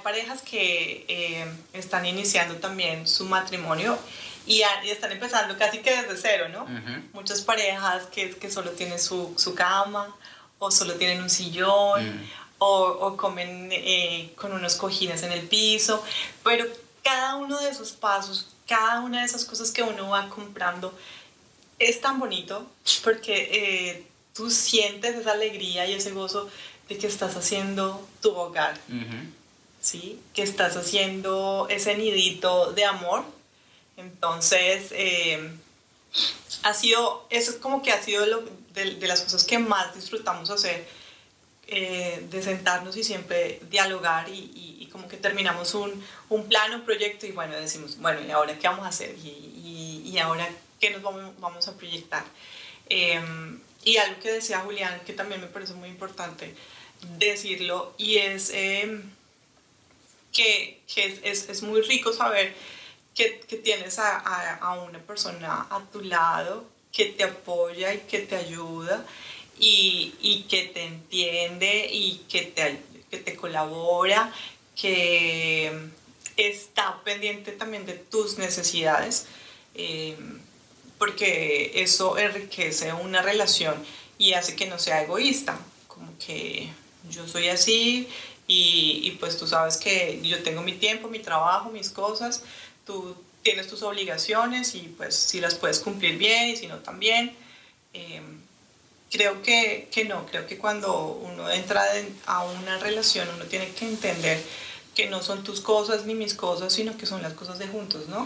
[0.03, 3.97] parejas que eh, están iniciando también su matrimonio
[4.45, 6.65] y, están empezando casi que desde cero, ¿no?
[6.65, 7.03] Ujú.
[7.13, 10.17] Muchas parejas que, que solo tienen su, su cama
[10.59, 12.31] o solo tienen un sillón Mm.
[12.61, 16.05] O, o comen eh, con unos cojines en el piso,
[16.45, 16.67] pero
[17.03, 20.95] cada uno de esos pasos, cada una de esas cosas que uno va comprando
[21.79, 22.67] es tan bonito
[23.03, 26.49] porque eh, tú sientes esa alegría y ese gozo
[26.89, 29.17] de que estás haciendo tu hogar, ujú.
[29.81, 30.21] ¿sí?
[30.35, 33.25] Que estás haciendo ese nidito de amor.
[33.97, 35.51] Entonces, eh,
[36.63, 38.43] ha sido, eso es como que ha sido lo,
[38.75, 40.87] de, de las cosas que más disfrutamos hacer,
[41.73, 47.27] eh, de sentarnos y siempre dialogar y, como que terminamos un, un plan, un proyecto
[47.27, 49.15] y bueno, decimos, bueno, ¿y ahora qué vamos a hacer?
[49.23, 50.49] ¿Y, y, ahora
[50.81, 52.25] qué nos vamos, vamos a proyectar?
[52.89, 53.21] Eh,
[53.85, 56.53] y algo que decía Julián, que también me parece muy importante
[57.19, 59.01] decirlo, y es eh,
[60.33, 62.53] que, que es, es, muy rico saber
[63.15, 68.19] que, que tienes a, a una persona a tu lado que te apoya y que
[68.19, 69.07] te ayuda
[69.61, 72.81] y, y que te entiende y que te,
[73.11, 74.33] que te colabora,
[74.75, 75.71] que
[76.37, 79.27] está pendiente también de tus necesidades,
[79.75, 80.17] eh,
[80.99, 83.85] porque eso enriquece una relación
[84.17, 86.71] y hace que no sea egoísta, como que
[87.11, 88.09] yo soy así
[88.47, 92.45] y, y pues tú sabes que yo tengo mi tiempo, mi trabajo, mis cosas,
[92.87, 97.37] tú tienes tus obligaciones y pues si las puedes cumplir bien y si no también.
[97.93, 98.23] Eh,
[99.11, 103.69] creo que, que no, creo que cuando uno entra en- a una relación uno tiene
[103.73, 104.41] que entender
[104.95, 108.09] que no son tus cosas ni mis cosas, sino que son las cosas de juntos,
[108.09, 108.25] ¿no?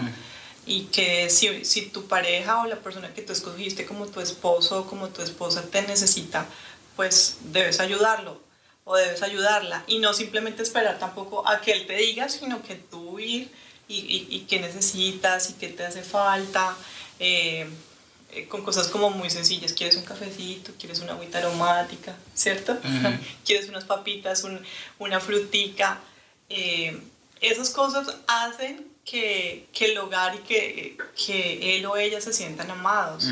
[0.67, 4.81] Y que si, si tu pareja o la persona que tú escogiste como tu esposo
[4.81, 6.47] o como tu esposa te necesita,
[6.97, 8.41] pues debes ayudarlo
[8.85, 12.75] o debes ayudarla y no simplemente esperar tampoco a que él te diga, sino que
[12.77, 13.51] tú ir
[13.89, 16.75] y, y, y qué necesitas y qué te hace falta.
[17.19, 17.67] eh,
[18.35, 22.79] eh, con cosas como muy sencillas, quieres un cafecito, quieres una agüita aromática, ¿cierto?
[23.45, 24.61] Quieres unas papitas, un-
[24.99, 26.01] una frutica.
[26.49, 27.01] eh,
[27.41, 32.71] esas cosas hacen que, que el hogar y que, que él o ella se sientan
[32.71, 33.29] amados.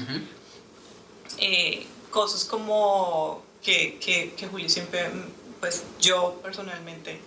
[1.38, 5.10] Eh, cosas como que, que, que Julio siempre,
[5.60, 7.18] pues yo personalmente,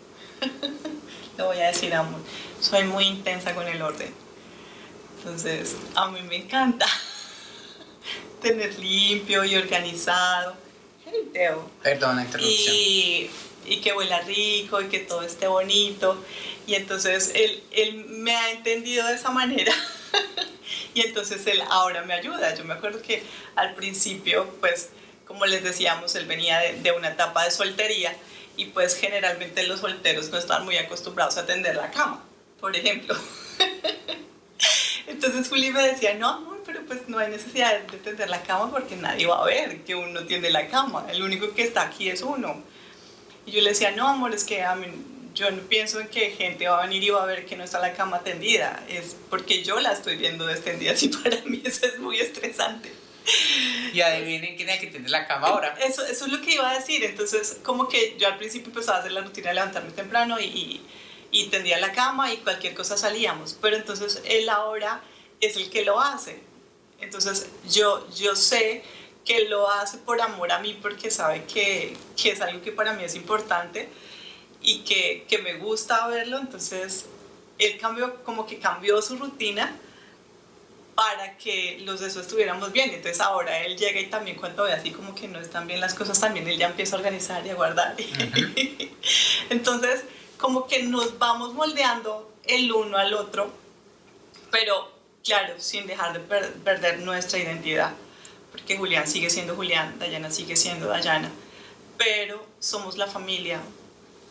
[1.38, 2.20] lo voy a decir, amor,
[2.62, 4.14] soy muy intensa con el orden.
[5.18, 6.86] Entonces, a mí me encanta
[8.46, 10.56] tener limpio y organizado.
[11.34, 11.70] Teo.
[11.82, 12.76] Perdona, interrupción.
[12.76, 13.30] Y,
[13.66, 16.24] y que huela rico y que todo esté bonito.
[16.68, 19.74] Y entonces él, él me ha entendido de esa manera.
[20.93, 22.54] y entonces él ahora me ayuda.
[22.54, 23.24] Yo me acuerdo que
[23.56, 24.89] al principio, pues,
[25.26, 28.16] como les decíamos, él venía de, de una etapa de soltería
[28.58, 32.24] y pues generalmente los solteros no están muy acostumbrados a tender la cama,
[32.60, 33.16] por ejemplo.
[35.08, 38.72] Entonces Juli me decía, no, amor, pero pues no hay necesidad de tender la cama
[38.72, 41.06] porque nadie va a ver que uno tiende la cama.
[41.10, 42.64] El único que está aquí es uno.
[43.45, 44.88] Y yo le decía, no, amor, es que a mí,
[45.36, 47.64] yo no pienso en que gente va a venir y va a ver que no
[47.64, 48.84] está la cama tendida.
[48.89, 52.91] Es porque yo la estoy viendo extendida y para mí eso es muy estresante.
[53.93, 55.76] Y adivinen quién es el que tiene la cama ahora.
[55.84, 57.03] Eso, eso es lo que iba a decir.
[57.03, 60.45] Entonces, como que yo al principio empezaba a hacer la rutina de levantarme temprano y,
[60.45, 60.86] y,
[61.36, 63.58] y tendía la cama y cualquier cosa salíamos.
[63.62, 65.02] Pero entonces él ahora
[65.42, 66.40] es el que lo hace.
[67.02, 68.84] Entonces yo, yo sé
[69.26, 72.94] que lo hace por amor a mí porque sabe que, que es algo que para
[72.94, 73.90] mí es importante
[74.62, 76.40] y que, que me gusta verlo.
[76.40, 77.06] Entonces
[77.60, 79.76] él cambió, como que cambió su rutina
[80.96, 82.92] para que los de eso estuviéramos bien.
[82.92, 85.96] Entonces ahora él llega y también cuando ve así como que no están bien las
[85.96, 87.98] cosas, también él ya empieza a organizar y a guardar.
[89.50, 90.06] Entonces
[90.38, 93.52] como que nos vamos moldeando el uno al otro,
[94.52, 94.92] pero
[95.24, 97.94] claro, sin dejar de per perder nuestra identidad,
[98.52, 101.32] porque Julián sigue siendo Julián, Dayana sigue siendo Dayana,
[101.98, 103.60] pero somos la familia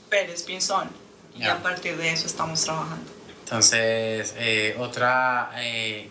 [0.08, 0.90] Pérez Pinzón
[1.34, 1.54] y Ya.
[1.54, 3.10] a partir de eso estamos trabajando.
[3.42, 6.08] Entonces, eh, otra eh,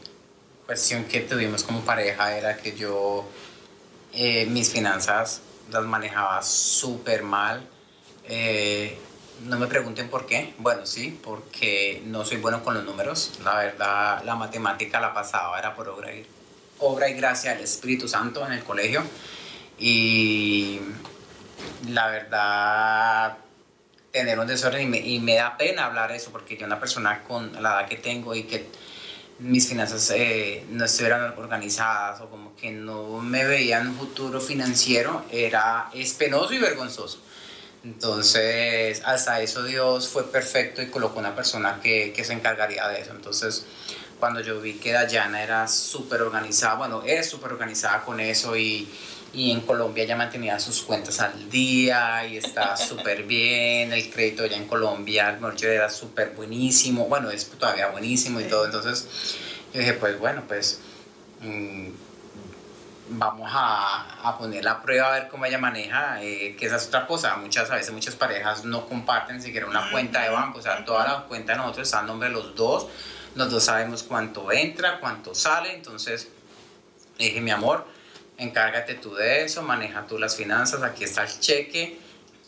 [0.65, 3.25] cuestión que tuvimos como pareja era que yo
[4.13, 5.41] eh, mis finanzas
[5.71, 7.67] las manejaba súper mal.
[9.41, 10.53] No me pregunten por qué.
[10.57, 13.39] Bueno, sí, porque no soy bueno con los números.
[13.43, 16.25] La verdad, la matemática la pasaba, era por obra y,
[16.79, 19.03] obra y gracia del Espíritu Santo en el colegio.
[19.77, 20.79] Y
[21.89, 23.37] la verdad,
[24.11, 27.23] tener un desorden y me, y me da pena hablar eso porque yo una persona
[27.23, 28.69] con la edad que tengo y que
[29.39, 34.39] mis finanzas eh, no estuvieran organizadas o como que no me veía en un futuro
[34.39, 37.19] financiero era es penoso y vergonzoso
[37.83, 43.01] entonces hasta eso Dios fue perfecto y colocó una persona que, que se encargaría de
[43.01, 43.11] eso.
[43.11, 43.65] Entonces
[44.19, 48.87] cuando yo vi que Dayana era súper organizada bueno es súper organizada con eso y
[49.33, 54.45] y en Colombia ya mantenía sus cuentas al día y estaba súper bien, el crédito
[54.45, 59.07] ya en Colombia, el mortgage era súper buenísimo, bueno, es todavía buenísimo y todo, entonces
[59.73, 60.79] yo dije, pues bueno, pues
[61.41, 61.87] mm,
[63.09, 66.87] vamos a, a poner la prueba a ver cómo ella maneja, eh, que esa es
[66.87, 70.61] otra cosa, muchas a veces muchas parejas no comparten siquiera una cuenta de banco, o
[70.61, 72.87] sea, toda la cuenta de nosotros está a nombre de los dos,
[73.35, 76.29] los dos sabemos cuánto entra, cuánto sale, entonces
[77.17, 77.85] le dije, mi amor,
[78.37, 81.99] encárgate tú de eso, maneja tú las finanzas, aquí está el cheque,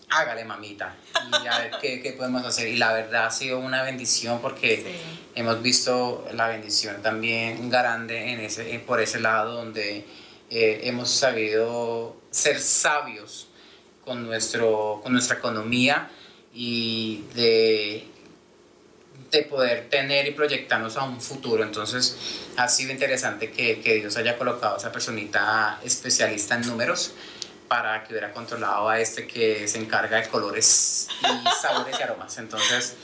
[0.09, 0.95] hágale mamita.
[1.43, 2.67] Y a ver qué, qué podemos hacer.
[2.67, 5.31] Y la verdad ha sido una bendición porque Sí.
[5.35, 10.05] hemos visto la bendición también grande en ese, por ese lado donde
[10.49, 13.47] eh, hemos sabido ser sabios
[14.03, 16.09] con, nuestro, con nuestra economía
[16.53, 18.15] y de
[19.31, 21.63] de poder tener y proyectarnos a un futuro.
[21.63, 22.17] Entonces
[22.57, 27.13] ha sido interesante que, que Dios haya colocado a esa personita especialista en números
[27.75, 32.37] para que hubiera controlado a este que se encarga de colores y sabores y aromas.
[32.37, 32.95] Entonces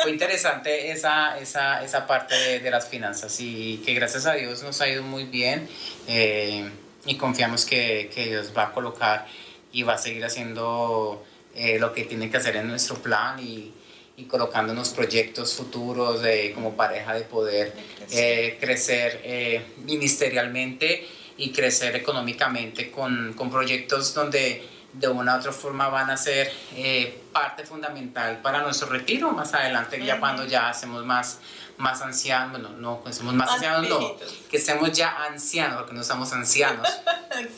[0.00, 4.62] fue interesante esa, esa, esa parte de, de las finanzas y que gracias a Dios
[4.62, 5.68] nos ha ido muy bien
[6.06, 6.70] eh,
[7.04, 9.26] y confiamos que, que Dios va a colocar
[9.72, 11.24] y va a seguir haciendo
[11.56, 13.72] eh, lo que tiene que hacer en nuestro plan y,
[14.16, 18.18] y colocándonos proyectos futuros de, como pareja de poder De crecer.
[18.22, 21.06] eh, crecer eh, ministerialmente
[21.36, 26.50] y crecer económicamente con, con proyectos donde de una u otra forma van a ser
[26.74, 31.40] eh, parte fundamental para nuestro retiro más adelante, ya cuando ya hacemos más,
[31.76, 34.16] más ancianos, bueno, no, que somos más, Más ancianos, no,
[34.50, 36.88] que estemos ya ancianos, porque no estamos ancianos.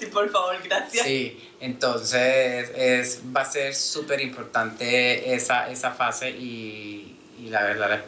[0.00, 1.06] Sí, por favor, gracias.
[1.06, 8.02] Sí, entonces es, va a ser súper importante esa, esa fase y, y la verdad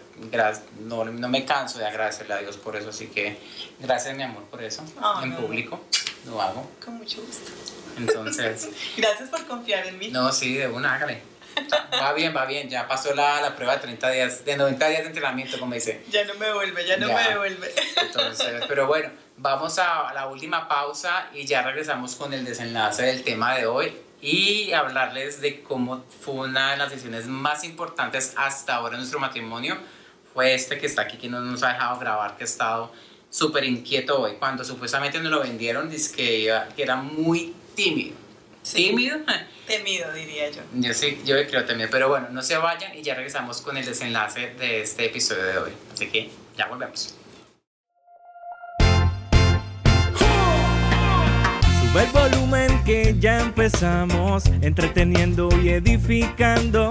[0.80, 3.38] no, no me canso de agradecerle a Dios por eso, así que
[3.78, 5.36] gracias mi amor por eso, Ah, en no.
[5.38, 5.80] público,
[6.26, 6.70] lo hago.
[6.84, 7.50] Con mucho gusto.
[7.96, 10.08] Entonces, Gracias por confiar en mí.
[10.08, 11.22] no, sí, de una, hágale.
[12.00, 15.00] Va bien, va bien, ya pasó la, la prueba de 30 días, de 90 días
[15.02, 16.04] de entrenamiento, como dice.
[16.10, 17.14] Ya no me devuelve, ya no Ya.
[17.16, 17.74] me devuelve.
[18.00, 23.24] Entonces, pero bueno, vamos a la última pausa y ya regresamos con el desenlace del
[23.24, 23.92] tema de hoy
[24.22, 29.18] y hablarles de cómo fue una de las decisiones más importantes hasta ahora en nuestro
[29.18, 29.76] matrimonio.
[30.34, 32.92] Fue este que está aquí, que no nos ha dejado grabar, que ha estado
[33.30, 34.32] súper inquieto hoy.
[34.38, 38.16] Cuando supuestamente nos lo vendieron, dice que, iba- que era muy tímido.
[38.72, 39.18] tímido.
[39.66, 40.62] Temido, diría yo.
[40.74, 43.84] Yo sí, yo creo también, pero bueno, no se vayan y ya regresamos con el
[43.86, 45.72] desenlace de este episodio de hoy.
[45.94, 47.14] Así que ya volvemos.
[51.92, 56.90] Sube el volumen que ya empezamos, entreteniendo y edificando.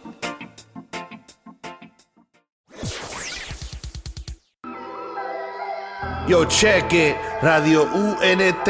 [6.31, 8.69] Yo check it, Radio UNT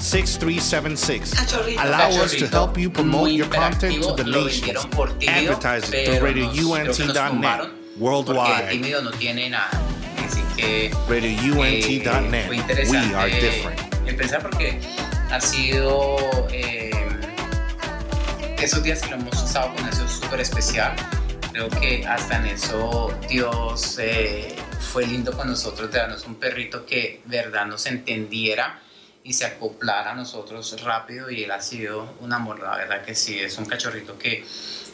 [0.00, 1.34] 6376.
[1.34, 1.80] Cachorrito.
[1.82, 4.80] Allow us to help you promote your content to the tímido,
[5.28, 8.70] Advertise it through RadioUNT.net worldwide.
[8.70, 9.70] tímido no tiene nada.
[10.26, 12.50] Así que RadioUNT.net.
[12.70, 13.80] eh, We are different.
[14.06, 14.80] Empezar porque
[15.30, 16.16] ha sido
[16.50, 16.90] eh,
[18.58, 20.96] esos días que lo hemos usado con eso súper especial.
[21.52, 24.54] Creo que hasta en eso Dios eh,
[24.92, 28.80] fue lindo con nosotros de darnos un perrito que de verdad nos entendiera
[29.22, 33.14] y se acoplara a nosotros rápido y él ha sido un amor, la verdad que
[33.14, 34.44] sí, es un cachorrito que,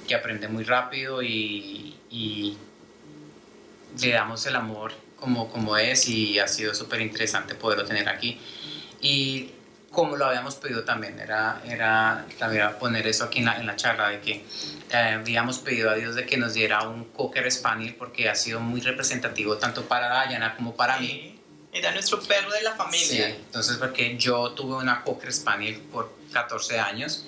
[0.07, 1.93] que aprende muy rápido y,
[3.99, 8.39] le damos el amor como, como es y ha sido súper interesante poderlo tener aquí.
[9.01, 9.53] Y
[9.91, 13.77] como lo habíamos pedido también, era, era también poner eso aquí en la, en la
[13.77, 14.45] charla, de que
[14.91, 18.61] eh, habíamos pedido a Dios de que nos diera un Cocker Spaniel porque ha sido
[18.61, 21.36] muy representativo tanto para Dayana como para mí.
[21.77, 23.29] Sí, Era nuestro perro de la Sí, familia.
[23.29, 27.24] entonces porque yo tuve una Cocker Spaniel por 14 años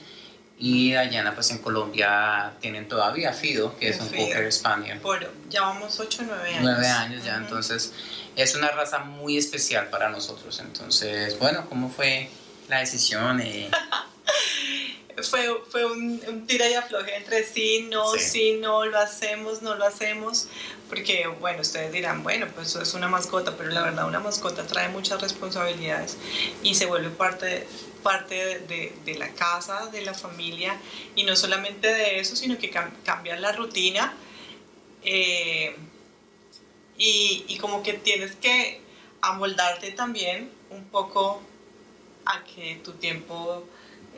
[0.59, 4.27] y Dayana pues en Colombia tienen todavía Fido, que es Un Fido.
[4.27, 4.99] Cocker Spaniel.
[5.01, 6.63] Por, ya vamos 8 o 9 años.
[6.63, 7.93] Nueve años ya, entonces
[8.37, 10.59] es una raza muy especial para nosotros.
[10.61, 12.31] Entonces, bueno, ¿cómo fue
[12.69, 13.41] la decisión?
[13.41, 13.71] Eh,
[15.23, 18.21] fue, fue un, un tira y afloje entre sí, no, Sí.
[18.21, 18.59] sí.
[18.61, 20.49] no, lo hacemos, no lo hacemos,
[20.89, 24.67] porque bueno, ustedes dirán, bueno, pues eso es una mascota, pero la verdad una mascota
[24.67, 26.17] trae muchas responsabilidades
[26.63, 27.67] y se vuelve parte,
[28.03, 30.79] parte de, de- de la casa, de la familia,
[31.15, 34.15] y no solamente de eso, sino que cam- cambia la rutina.
[35.05, 35.77] eh,
[36.97, 38.81] y, y como que tienes que
[39.21, 41.41] amoldarte también un poco
[42.25, 43.65] a que tu tiempo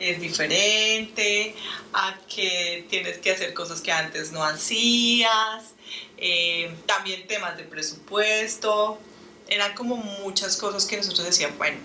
[0.01, 1.55] es diferente,
[1.93, 5.75] a que tienes que hacer cosas que antes no hacías,
[6.17, 8.99] eh, también temas de presupuesto,
[9.47, 11.77] eran como muchas cosas que nosotros decíamos, bueno,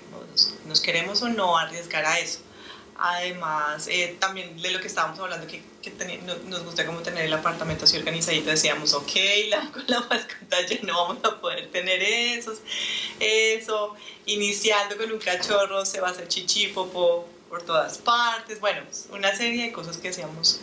[0.66, 2.40] nos, queremos o no arriesgar a eso.
[2.98, 5.62] Además, eh, también de lo que estábamos hablando, que,
[6.46, 9.10] nos gusta como tener el apartamento así organizadito, decíamos, ok,
[9.50, 12.60] la, con la mascota ya no vamos a poder tener esos,
[13.20, 13.94] eso,
[14.24, 19.34] iniciando con un cachorro se va a hacer chichi, popó por todas partes, bueno, una
[19.34, 20.60] serie de cosas que decíamos,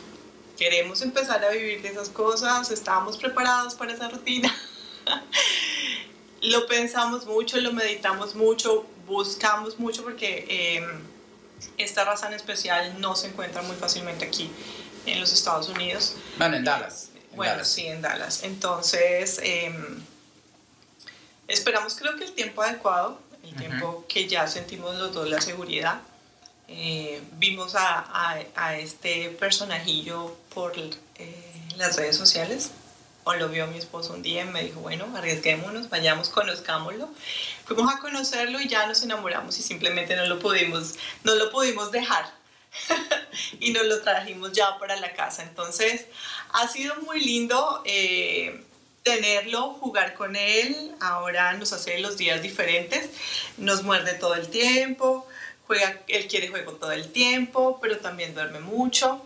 [0.58, 4.54] queremos empezar a vivir de esas cosas, estábamos preparados para esa rutina.
[6.42, 10.86] lo pensamos mucho, lo meditamos mucho, buscamos mucho porque eh,
[11.78, 14.50] esta raza en especial no se encuentra muy fácilmente aquí
[15.06, 16.16] en los Estados Unidos.
[16.38, 17.10] Bueno, en Dallas.
[17.32, 17.68] en Bueno, Dallas.
[17.68, 18.44] sí, en Dallas.
[18.44, 19.74] Entonces, eh,
[21.48, 26.02] esperamos creo que el tiempo adecuado, el tiempo que ya sentimos los dos la seguridad.
[26.76, 30.92] Eh, vimos a, a- a este personajillo por eh,
[31.78, 32.72] las redes sociales,
[33.26, 37.10] o lo vio mi esposo un día y me dijo, bueno, arriesguémonos, vayamos, conozcámoslo.
[37.66, 41.92] Fuimos a conocerlo y ya nos enamoramos y simplemente no lo pudimos, no lo pudimos
[41.92, 42.26] dejar.
[43.60, 45.44] y nos lo trajimos ya para la casa.
[45.44, 46.08] Entonces,
[46.54, 48.64] ha sido muy lindo eh,
[49.04, 50.92] tenerlo, jugar con él.
[51.00, 53.10] Ahora nos hace los días diferentes,
[53.58, 55.28] nos muerde todo el tiempo,
[55.68, 59.22] juega, él quiere juego todo el tiempo, pero también duerme mucho.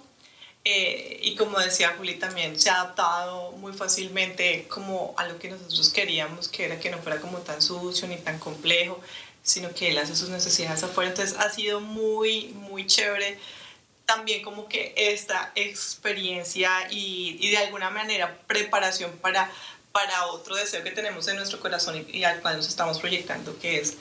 [0.64, 5.50] Eh, y como decía Juli también se ha adaptado muy fácilmente como a lo que
[5.50, 9.00] nosotros queríamos, que era que no fuera como tan sucio ni tan complejo,
[9.44, 11.10] sino que él hace sus necesidades afuera.
[11.12, 13.40] Entonces ha sido muy, muy chévere
[14.06, 19.50] también como que esta experiencia y, de alguna manera preparación para,
[19.92, 23.58] para otro deseo que tenemos en nuestro corazón y, y al cual nos estamos proyectando,
[23.60, 23.98] que es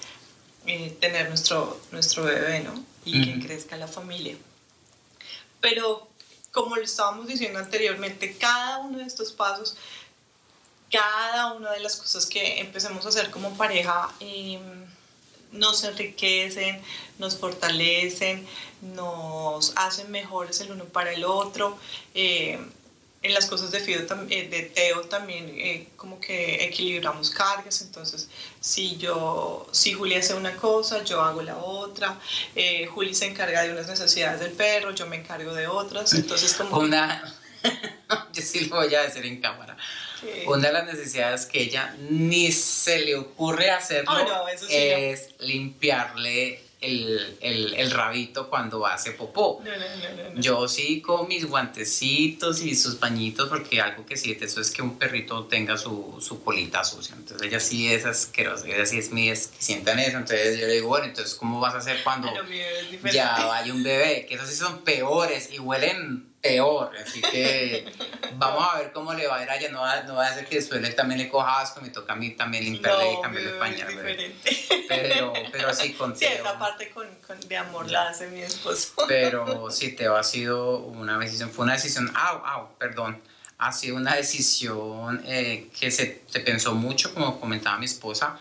[0.67, 2.85] eh, tener nuestro, nuestro bebé, ¿no?
[3.05, 4.37] Y que crezca la familia.
[5.61, 6.09] Pero
[6.51, 9.77] como lo estábamos diciendo anteriormente, cada uno de estos pasos,
[10.91, 14.59] cada una de las cosas que empecemos a hacer como pareja, eh,
[15.53, 16.81] nos enriquecen,
[17.19, 18.47] nos fortalecen,
[18.81, 21.79] nos hacen mejores el uno para el otro.
[22.15, 22.59] Eh,
[23.27, 28.29] en las cosas de, Fido, eh, de Teo también eh, como que equilibramos cargas, entonces
[28.61, 32.19] si yo, si Juli hace una cosa, yo hago la otra,
[32.55, 36.55] eh, Juli se encarga de unas necesidades del perro, yo me encargo de otras, entonces
[36.55, 37.35] como Una,
[38.33, 39.77] yo sí lo voy a decir en cámara.
[40.47, 44.73] Una de las necesidades que ella ni se le ocurre hacerlo Oh, no, sí, no.
[44.73, 49.61] es limpiarle el, el- el rabito cuando hace popó.
[49.65, 50.41] No, no, no, no, no.
[50.41, 54.83] Yo sí con mis guantecitos y sus pañitos, porque algo que sí eso es que
[54.83, 57.15] un perrito tenga su, su colita sucia.
[57.17, 60.17] Entonces ella sí es asquerosa, ella sí es muy exquisita en eso.
[60.19, 62.29] Entonces yo le digo, bueno, entonces ¿cómo vas a hacer cuando
[63.13, 64.27] ya vaya un bebé?
[64.29, 66.93] Que esos sí son peores y huelen peor.
[66.97, 67.87] Así que
[68.39, 69.71] vamos a ver cómo le va a ir a ella.
[69.71, 72.13] No va, no va a ser que después él también le coja asco, me toca
[72.13, 73.89] a mí también limpiarle y No, cambiarle el pañal.
[74.89, 78.93] Pero, pero sí con Sí, esa parte con, con de amor la hace mi esposo.
[79.09, 83.21] Pero sí, Teo ha sido una decisión, fue una decisión, au, au, perdón,
[83.59, 88.39] ha sido una decisión eh, que se, se pensó mucho, como comentaba mi esposa,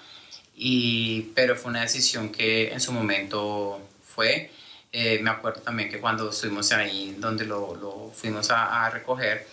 [0.55, 3.81] y, pero fue una decisión que en su momento
[4.15, 4.51] fue.
[4.91, 9.45] Eh, me acuerdo también que cuando estuvimos ahí donde lo, lo fuimos a, a recoger,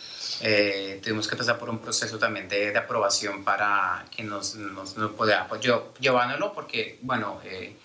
[0.42, 4.96] eh, tuvimos que pasar por un proceso también de, de aprobación para que nos, nos,
[4.96, 7.76] nos pudiera, pues yo llevándolo porque, bueno, eh,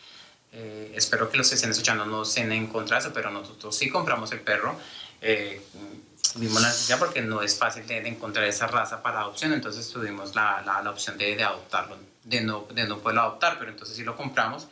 [0.53, 4.31] eh, espero que los que estén escuchando no estén en contra pero nosotros sí compramos
[4.31, 4.75] el perro.
[5.21, 5.61] Eh,
[6.35, 9.87] vimos la necesidad porque no es fácil de, de encontrar esa raza para adopción, entonces
[9.89, 13.69] tuvimos la, la, la opción de, de adoptarlo, de no, de no poderlo adoptar, pero
[13.69, 14.67] entonces sí lo compramos.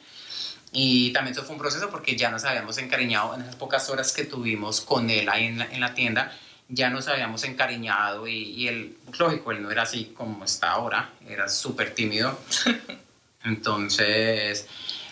[0.71, 4.11] Y también eso fue un proceso porque ya nos habíamos encariñado en esas pocas horas
[4.11, 6.35] que tuvimos con él ahí en la, en la tienda,
[6.67, 11.11] ya nos habíamos encariñado y, y él, lógico, él no era así como está ahora,
[11.27, 12.39] era súper tímido.
[13.43, 14.67] Entonces,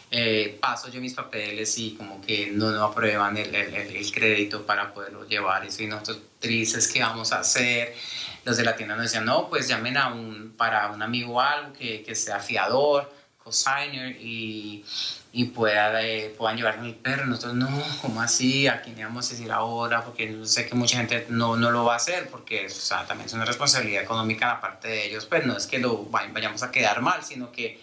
[0.10, 4.94] eh, paso yo mis papeles y como que no nos aprueban el, el, crédito para
[4.94, 5.66] poderlo llevar.
[5.66, 7.96] Y si nosotros tristes, ¿qué vamos a hacer?
[8.46, 11.42] Los de la tienda nos decían, no, pues llamen a un, para un amigo o
[11.42, 13.12] algo que, que sea fiador,
[13.44, 14.84] cosigner y,
[15.32, 17.26] y pueda, eh, puedan llevar el perro.
[17.26, 17.70] Nosotros, no,
[18.02, 18.68] ¿cómo así?
[18.68, 20.04] ¿A quién le vamos a decir ahora?
[20.04, 23.06] Porque yo sé que mucha gente no, no lo va a hacer porque o sea,
[23.06, 25.26] también es una responsabilidad económica la parte de ellos.
[25.26, 27.82] Pues no es que lo vay- vayamos a quedar mal, sino que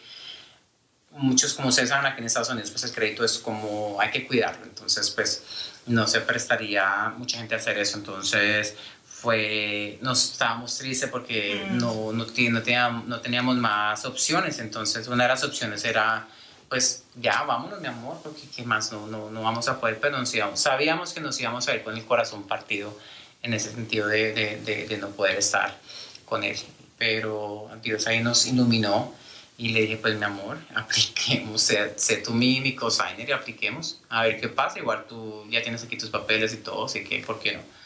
[1.12, 4.26] muchos, como ustedes saben, aquí en Estados Unidos, pues el crédito es como hay que
[4.26, 4.64] cuidarlo.
[4.64, 5.42] Entonces, pues
[5.86, 7.98] no se prestaría mucha gente a hacer eso.
[7.98, 8.76] Entonces,
[9.20, 14.58] fue, nos estábamos tristes porque no, no, ti- no, teníamos, no teníamos más opciones.
[14.58, 16.26] Entonces, una de las opciones era,
[16.68, 20.18] pues ya, vámonos, mi amor, porque qué más, no, no, no vamos a poder, pero
[20.18, 22.96] nos íbamos- sabíamos que nos íbamos a ir con el corazón partido
[23.42, 25.76] en ese sentido de, de, de, de no poder estar
[26.24, 26.58] con él.
[26.96, 29.14] Pero Dios ahí nos iluminó
[29.58, 34.00] y le dije, pues mi amor, apliquemos, sé, sé tú mi, mi cosigner y apliquemos,
[34.08, 34.78] a ver qué pasa.
[34.78, 37.79] Igual tú ya tienes aquí tus papeles y todo, así que, ¿por qué no?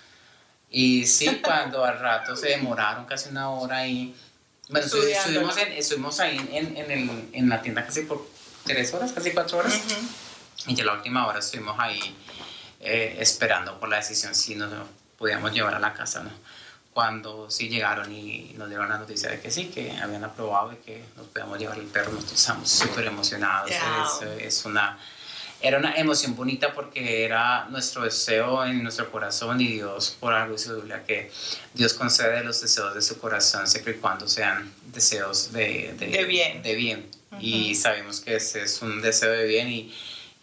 [0.71, 4.15] Y sí, cuando al rato se demoraron casi una hora y...
[4.69, 8.27] Bueno, estuvimos, en, estuvimos ahí en, en, el, en la tienda casi por
[8.65, 9.79] tres horas, casi cuatro horas.
[10.67, 12.01] Y ya la última hora estuvimos ahí
[12.81, 14.73] eh, esperando por la decisión si nos
[15.19, 16.31] podíamos llevar a la casa, ¿no?
[16.93, 20.77] Cuando sí llegaron y nos dieron la noticia de que sí, que habían aprobado y
[20.77, 23.71] que nos podíamos llevar el perro, nosotros estamos súper emocionados.
[23.71, 24.29] Wow.
[24.31, 24.99] Es, es una,
[25.61, 30.55] era una emoción bonita porque era nuestro deseo en nuestro corazón y Dios, por algo
[30.55, 31.31] hizo que
[31.73, 36.63] Dios concede los deseos de su corazón siempre y cuando sean deseos de, De bien.
[36.63, 37.07] de bien.
[37.41, 39.93] Y sabemos que ese es un deseo de bien y,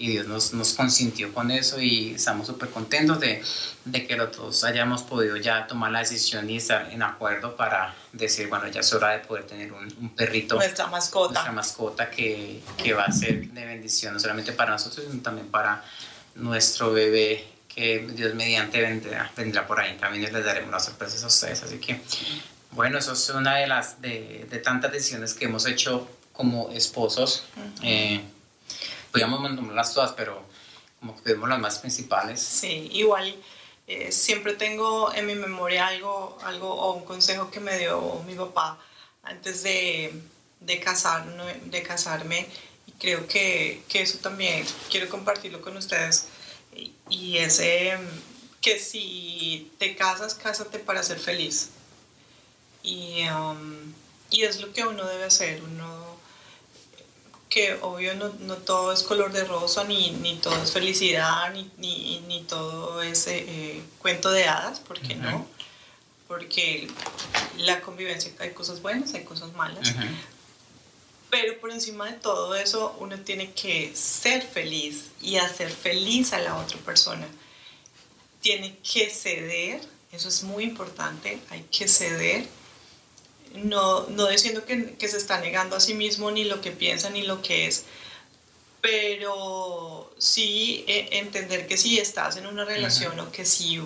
[0.01, 3.43] y Dios nos, nos consintió con eso y estamos súper contentos de,
[3.85, 7.93] de que los dos hayamos podido ya tomar la decisión y estar en acuerdo para
[8.11, 11.33] decir, bueno, ya es hora de poder tener un, un perrito, Nuestra mascota.
[11.33, 15.47] nuestra mascota que, que va a ser de bendición, no solamente para nosotros, sino también
[15.47, 15.83] para
[16.33, 21.27] nuestro bebé que Dios mediante vendrá, vendrá por ahí y les daremos las sorpresas a
[21.27, 21.61] ustedes.
[21.63, 22.01] Así que,
[22.71, 27.43] bueno, eso es una de las de, de tantas decisiones que hemos hecho como esposos.
[27.83, 28.21] Eh,
[29.11, 30.43] podríamos nombrarlas todas, pero
[30.99, 32.41] como que vemos las más principales.
[32.41, 33.35] Sí, igual
[33.87, 38.35] eh, siempre tengo en mi memoria algo, algo o un consejo que me dio mi
[38.35, 38.79] papá
[39.23, 40.13] antes de,
[40.59, 41.25] de, casar,
[41.65, 42.47] de casarme.
[42.87, 46.27] Y creo que, que eso también quiero compartirlo con ustedes.
[47.09, 47.97] Y, es eh,
[48.61, 51.71] que si te casas, cásate para ser feliz.
[52.83, 53.93] Y, um,
[54.29, 56.10] y es lo que uno debe hacer, uno
[57.51, 61.69] que obvio no, no todo es color de rosa, ni, ni todo es felicidad, ni,
[61.77, 65.45] ni, ni todo es eh, eh, cuento de hadas, ¿por qué no?
[66.29, 66.87] Porque
[67.57, 69.93] la convivencia, hay cosas buenas, hay cosas malas,
[71.29, 76.39] pero por encima de todo eso uno tiene que ser feliz y hacer feliz a
[76.39, 77.27] la otra persona.
[78.39, 79.81] Tiene que ceder,
[80.13, 82.47] eso es muy importante, hay que ceder
[83.55, 87.09] no, no diciendo que, que se está negando a sí mismo ni lo que piensa
[87.09, 87.85] ni lo que es,
[88.81, 93.81] pero sí eh, entender que si estás en una relación o que si,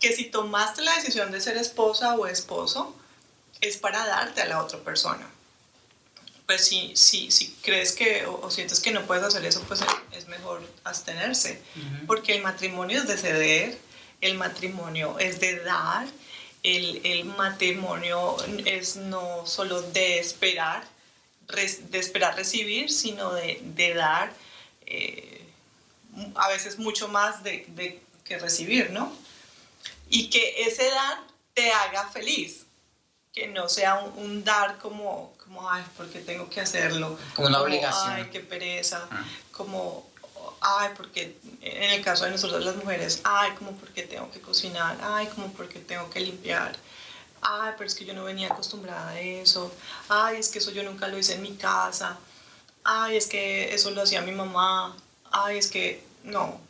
[0.00, 2.94] que si tomaste la decisión de ser esposa o esposo,
[3.60, 5.28] es para darte a la otra persona.
[6.46, 9.80] Pues si, si, si crees que o, o sientes que no puedes hacer eso, pues
[10.12, 11.62] es mejor abstenerse,
[12.08, 13.78] porque el matrimonio es de ceder,
[14.20, 16.08] el matrimonio es de dar,
[16.62, 20.84] el, el matrimonio es no solo de esperar,
[21.48, 24.32] de esperar recibir, sino de, de dar
[24.86, 25.44] eh,
[26.34, 29.12] a veces mucho más de, de que recibir, ¿no?
[30.08, 31.18] Y que ese dar
[31.54, 32.66] te haga feliz,
[33.32, 37.18] que no sea un, un dar como, como, ay, porque tengo que hacerlo.
[37.34, 38.12] Como una obligación.
[38.12, 39.06] Ay, qué pereza.
[39.10, 39.24] Ah.
[39.52, 40.09] Como,
[40.60, 44.98] ay, porque en el caso de nosotros las mujeres, ay, como porque tengo que cocinar,
[45.02, 46.76] ay, como porque tengo que limpiar.
[47.42, 49.72] Ay, pero es que yo no venía acostumbrada a eso.
[50.08, 52.18] Ay, es que eso yo nunca lo hice en mi casa.
[52.84, 54.94] Ay, es que eso lo hacía mi mamá.
[55.30, 56.60] Ay, es que no.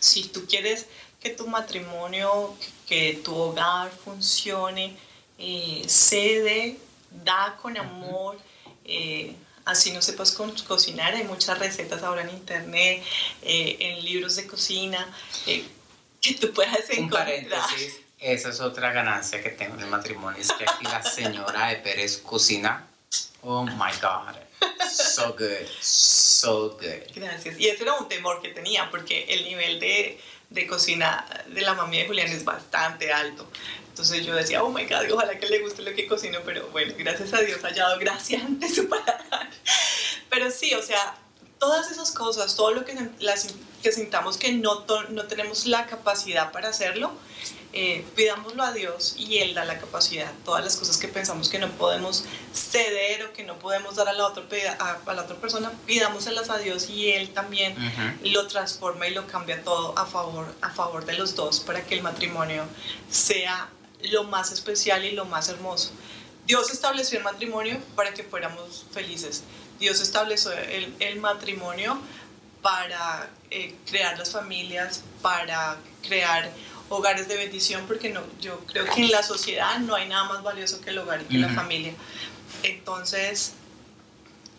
[0.00, 0.86] Si tú quieres
[1.20, 2.54] que tu matrimonio,
[2.86, 4.96] que, que tu hogar funcione,
[5.38, 6.78] eh, cede,
[7.10, 8.38] da con amor.
[8.84, 9.34] eh,
[9.64, 13.02] así no sepas co- cocinar, hay muchas recetas ahora en internet,
[13.42, 15.08] eh, en libros de cocina,
[15.46, 15.64] eh,
[16.20, 17.24] que tú puedas Un encontrar.
[17.26, 21.68] paréntesis, esa es otra ganancia que tengo en el matrimonio, es que aquí la señora
[21.68, 22.86] de Pérez cocina.
[23.44, 24.36] Oh my God,
[24.88, 27.12] so good, so good.
[27.14, 27.58] Gracias.
[27.58, 31.74] Y ese era un temor que tenía, porque el nivel de, de cocina de la
[31.74, 33.50] mami de Julián es bastante alto.
[33.92, 36.94] Entonces yo decía, oh my God, ojalá que le guste lo que cocino, pero bueno,
[36.96, 39.50] gracias a Dios haya dado gracia ante su paladar.
[40.30, 41.14] Pero sí, o sea,
[41.58, 43.48] todas esas cosas, todo lo que las,
[43.82, 47.12] que sintamos que no, no tenemos la capacidad para hacerlo,
[47.74, 50.32] eh, pidámoslo a Dios y Él da la capacidad.
[50.46, 52.24] Todas las cosas que pensamos que no podemos
[52.54, 54.44] ceder o que no podemos dar a la otra,
[54.78, 57.76] a, a la otra persona, pidámoselas a Dios y Él también
[58.24, 61.94] lo transforma y lo cambia todo a favor, a favor de los dos para que
[61.94, 62.64] el matrimonio
[63.10, 63.68] sea
[64.02, 65.90] lo más especial y lo más hermoso.
[66.46, 69.44] Dios estableció el matrimonio para que fuéramos felices.
[69.78, 72.00] Dios estableció el, el matrimonio
[72.62, 75.76] para eh, crear las familias, para
[76.06, 76.50] crear
[76.88, 80.42] hogares de bendición, porque no, yo creo que en la sociedad no hay nada más
[80.42, 81.94] valioso que el hogar y que la familia.
[82.62, 83.54] Entonces,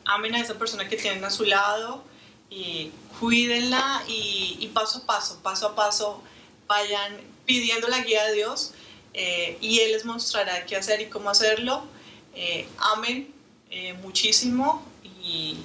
[0.06, 2.04] amen a esa persona que tienen a su lado
[2.50, 6.24] y cuídenla y, y paso a paso, paso a paso,
[6.68, 8.74] vayan pidiendo la guía de Dios
[9.14, 11.86] eh, y Él les mostrará qué hacer y cómo hacerlo.
[12.36, 13.32] Eh, amen
[13.70, 15.58] eh, muchísimo y,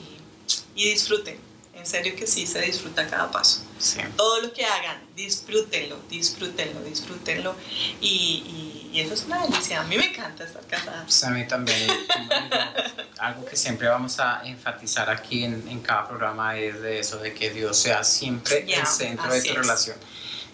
[0.74, 1.38] y disfruten.
[1.74, 3.62] En serio que sí, se disfruta cada paso.
[3.78, 4.00] Sí.
[4.16, 7.54] Todo lo que hagan, disfrútenlo, disfrútenlo, disfrútenlo.
[8.00, 9.80] Y, y- y eso es una delicia.
[9.80, 11.04] A mí me encanta estar casada.
[11.04, 11.78] Pues a mí también.
[13.18, 17.34] algo que siempre vamos a enfatizar aquí en, en cada programa es de eso, de
[17.34, 19.96] que Dios sea siempre el centro de tu es.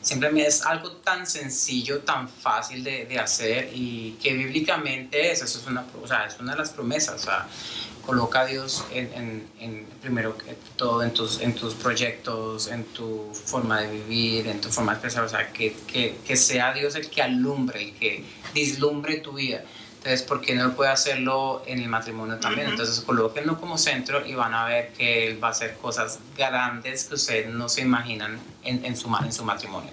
[0.05, 5.59] Siempre es algo tan sencillo, tan fácil de, de hacer y que bíblicamente es, eso
[5.59, 7.23] es una, o sea, es una de las promesas.
[7.23, 7.49] O sea,
[8.05, 10.37] coloca a Dios en, en- primero
[10.77, 14.97] todo en tus, en tus proyectos, en tu forma de vivir, en tu forma de
[14.99, 19.33] expresar, o sea, que, que, que sea Dios el que alumbre, el que dislumbre tu
[19.33, 19.65] vida.
[20.05, 22.67] Entonces, ¿por qué no puede hacerlo en el matrimonio también?
[22.67, 22.73] Ujú.
[22.73, 27.05] Entonces, colóquenlo como centro y van a ver que Él va a hacer cosas grandes
[27.05, 29.91] que ustedes no se imaginan en, en, su, en su matrimonio.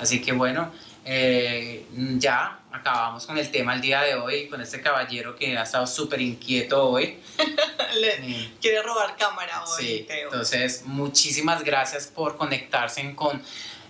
[0.00, 0.70] Así que bueno,
[1.06, 1.86] eh,
[2.18, 5.86] ya acabamos con el tema el día de hoy, con este caballero que ha estado
[5.86, 7.18] súper inquieto hoy.
[7.98, 10.24] Le- quiere robar cámara hoy, Sí, Teo.
[10.30, 13.42] entonces muchísimas gracias por conectarse con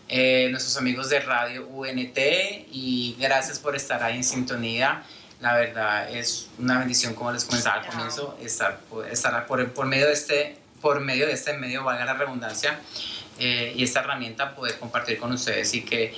[0.09, 2.17] eh, nuestros amigos de Radio UNT
[2.71, 5.03] y gracias por estar ahí en sintonía.
[5.41, 8.81] La verdad es una bendición, como les comentaba al comienzo, estar,
[9.11, 12.79] estar por, por medio de este por medio de este medio, valga la redundancia,
[13.39, 16.15] eh, y esta herramienta poder compartir con ustedes y que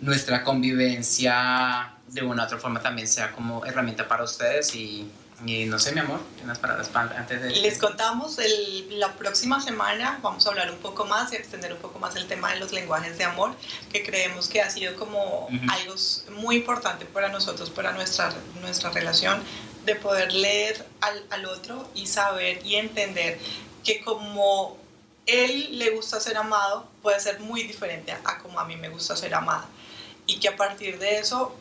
[0.00, 5.08] nuestra convivencia de una u otra forma también sea como herramienta para ustedes y,
[5.46, 7.50] y no sé, mi amor, unas palabras pa- antes de...
[7.50, 11.78] Les contamos, el- la próxima semana vamos a hablar un poco más y extender un
[11.80, 13.54] poco más el tema de los lenguajes de amor,
[13.92, 15.58] que creemos que ha sido como Ujú.
[15.70, 19.42] algo s- muy importante para nosotros, para nuestra, nuestra relación,
[19.84, 23.38] de poder leer al, al otro y saber y entender
[23.82, 24.76] que como
[25.26, 28.88] él le gusta ser amado, puede ser muy diferente a, a como a mí me
[28.88, 29.66] gusta ser amada.
[30.26, 31.56] Y que a partir de eso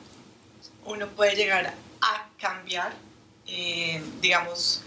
[0.86, 2.94] uno puede llegar a cambiar,
[3.54, 4.82] eh, digamos,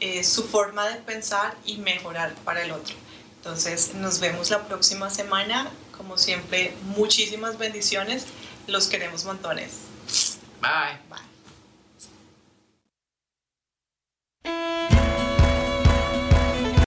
[0.00, 2.96] eh, su forma de pensar y mejorar para el otro.
[3.36, 5.70] Entonces nos vemos la próxima semana.
[5.96, 8.26] Como siempre, muchísimas bendiciones.
[8.66, 9.82] Los queremos montones.
[10.60, 10.98] Bye.
[11.08, 11.28] Bye.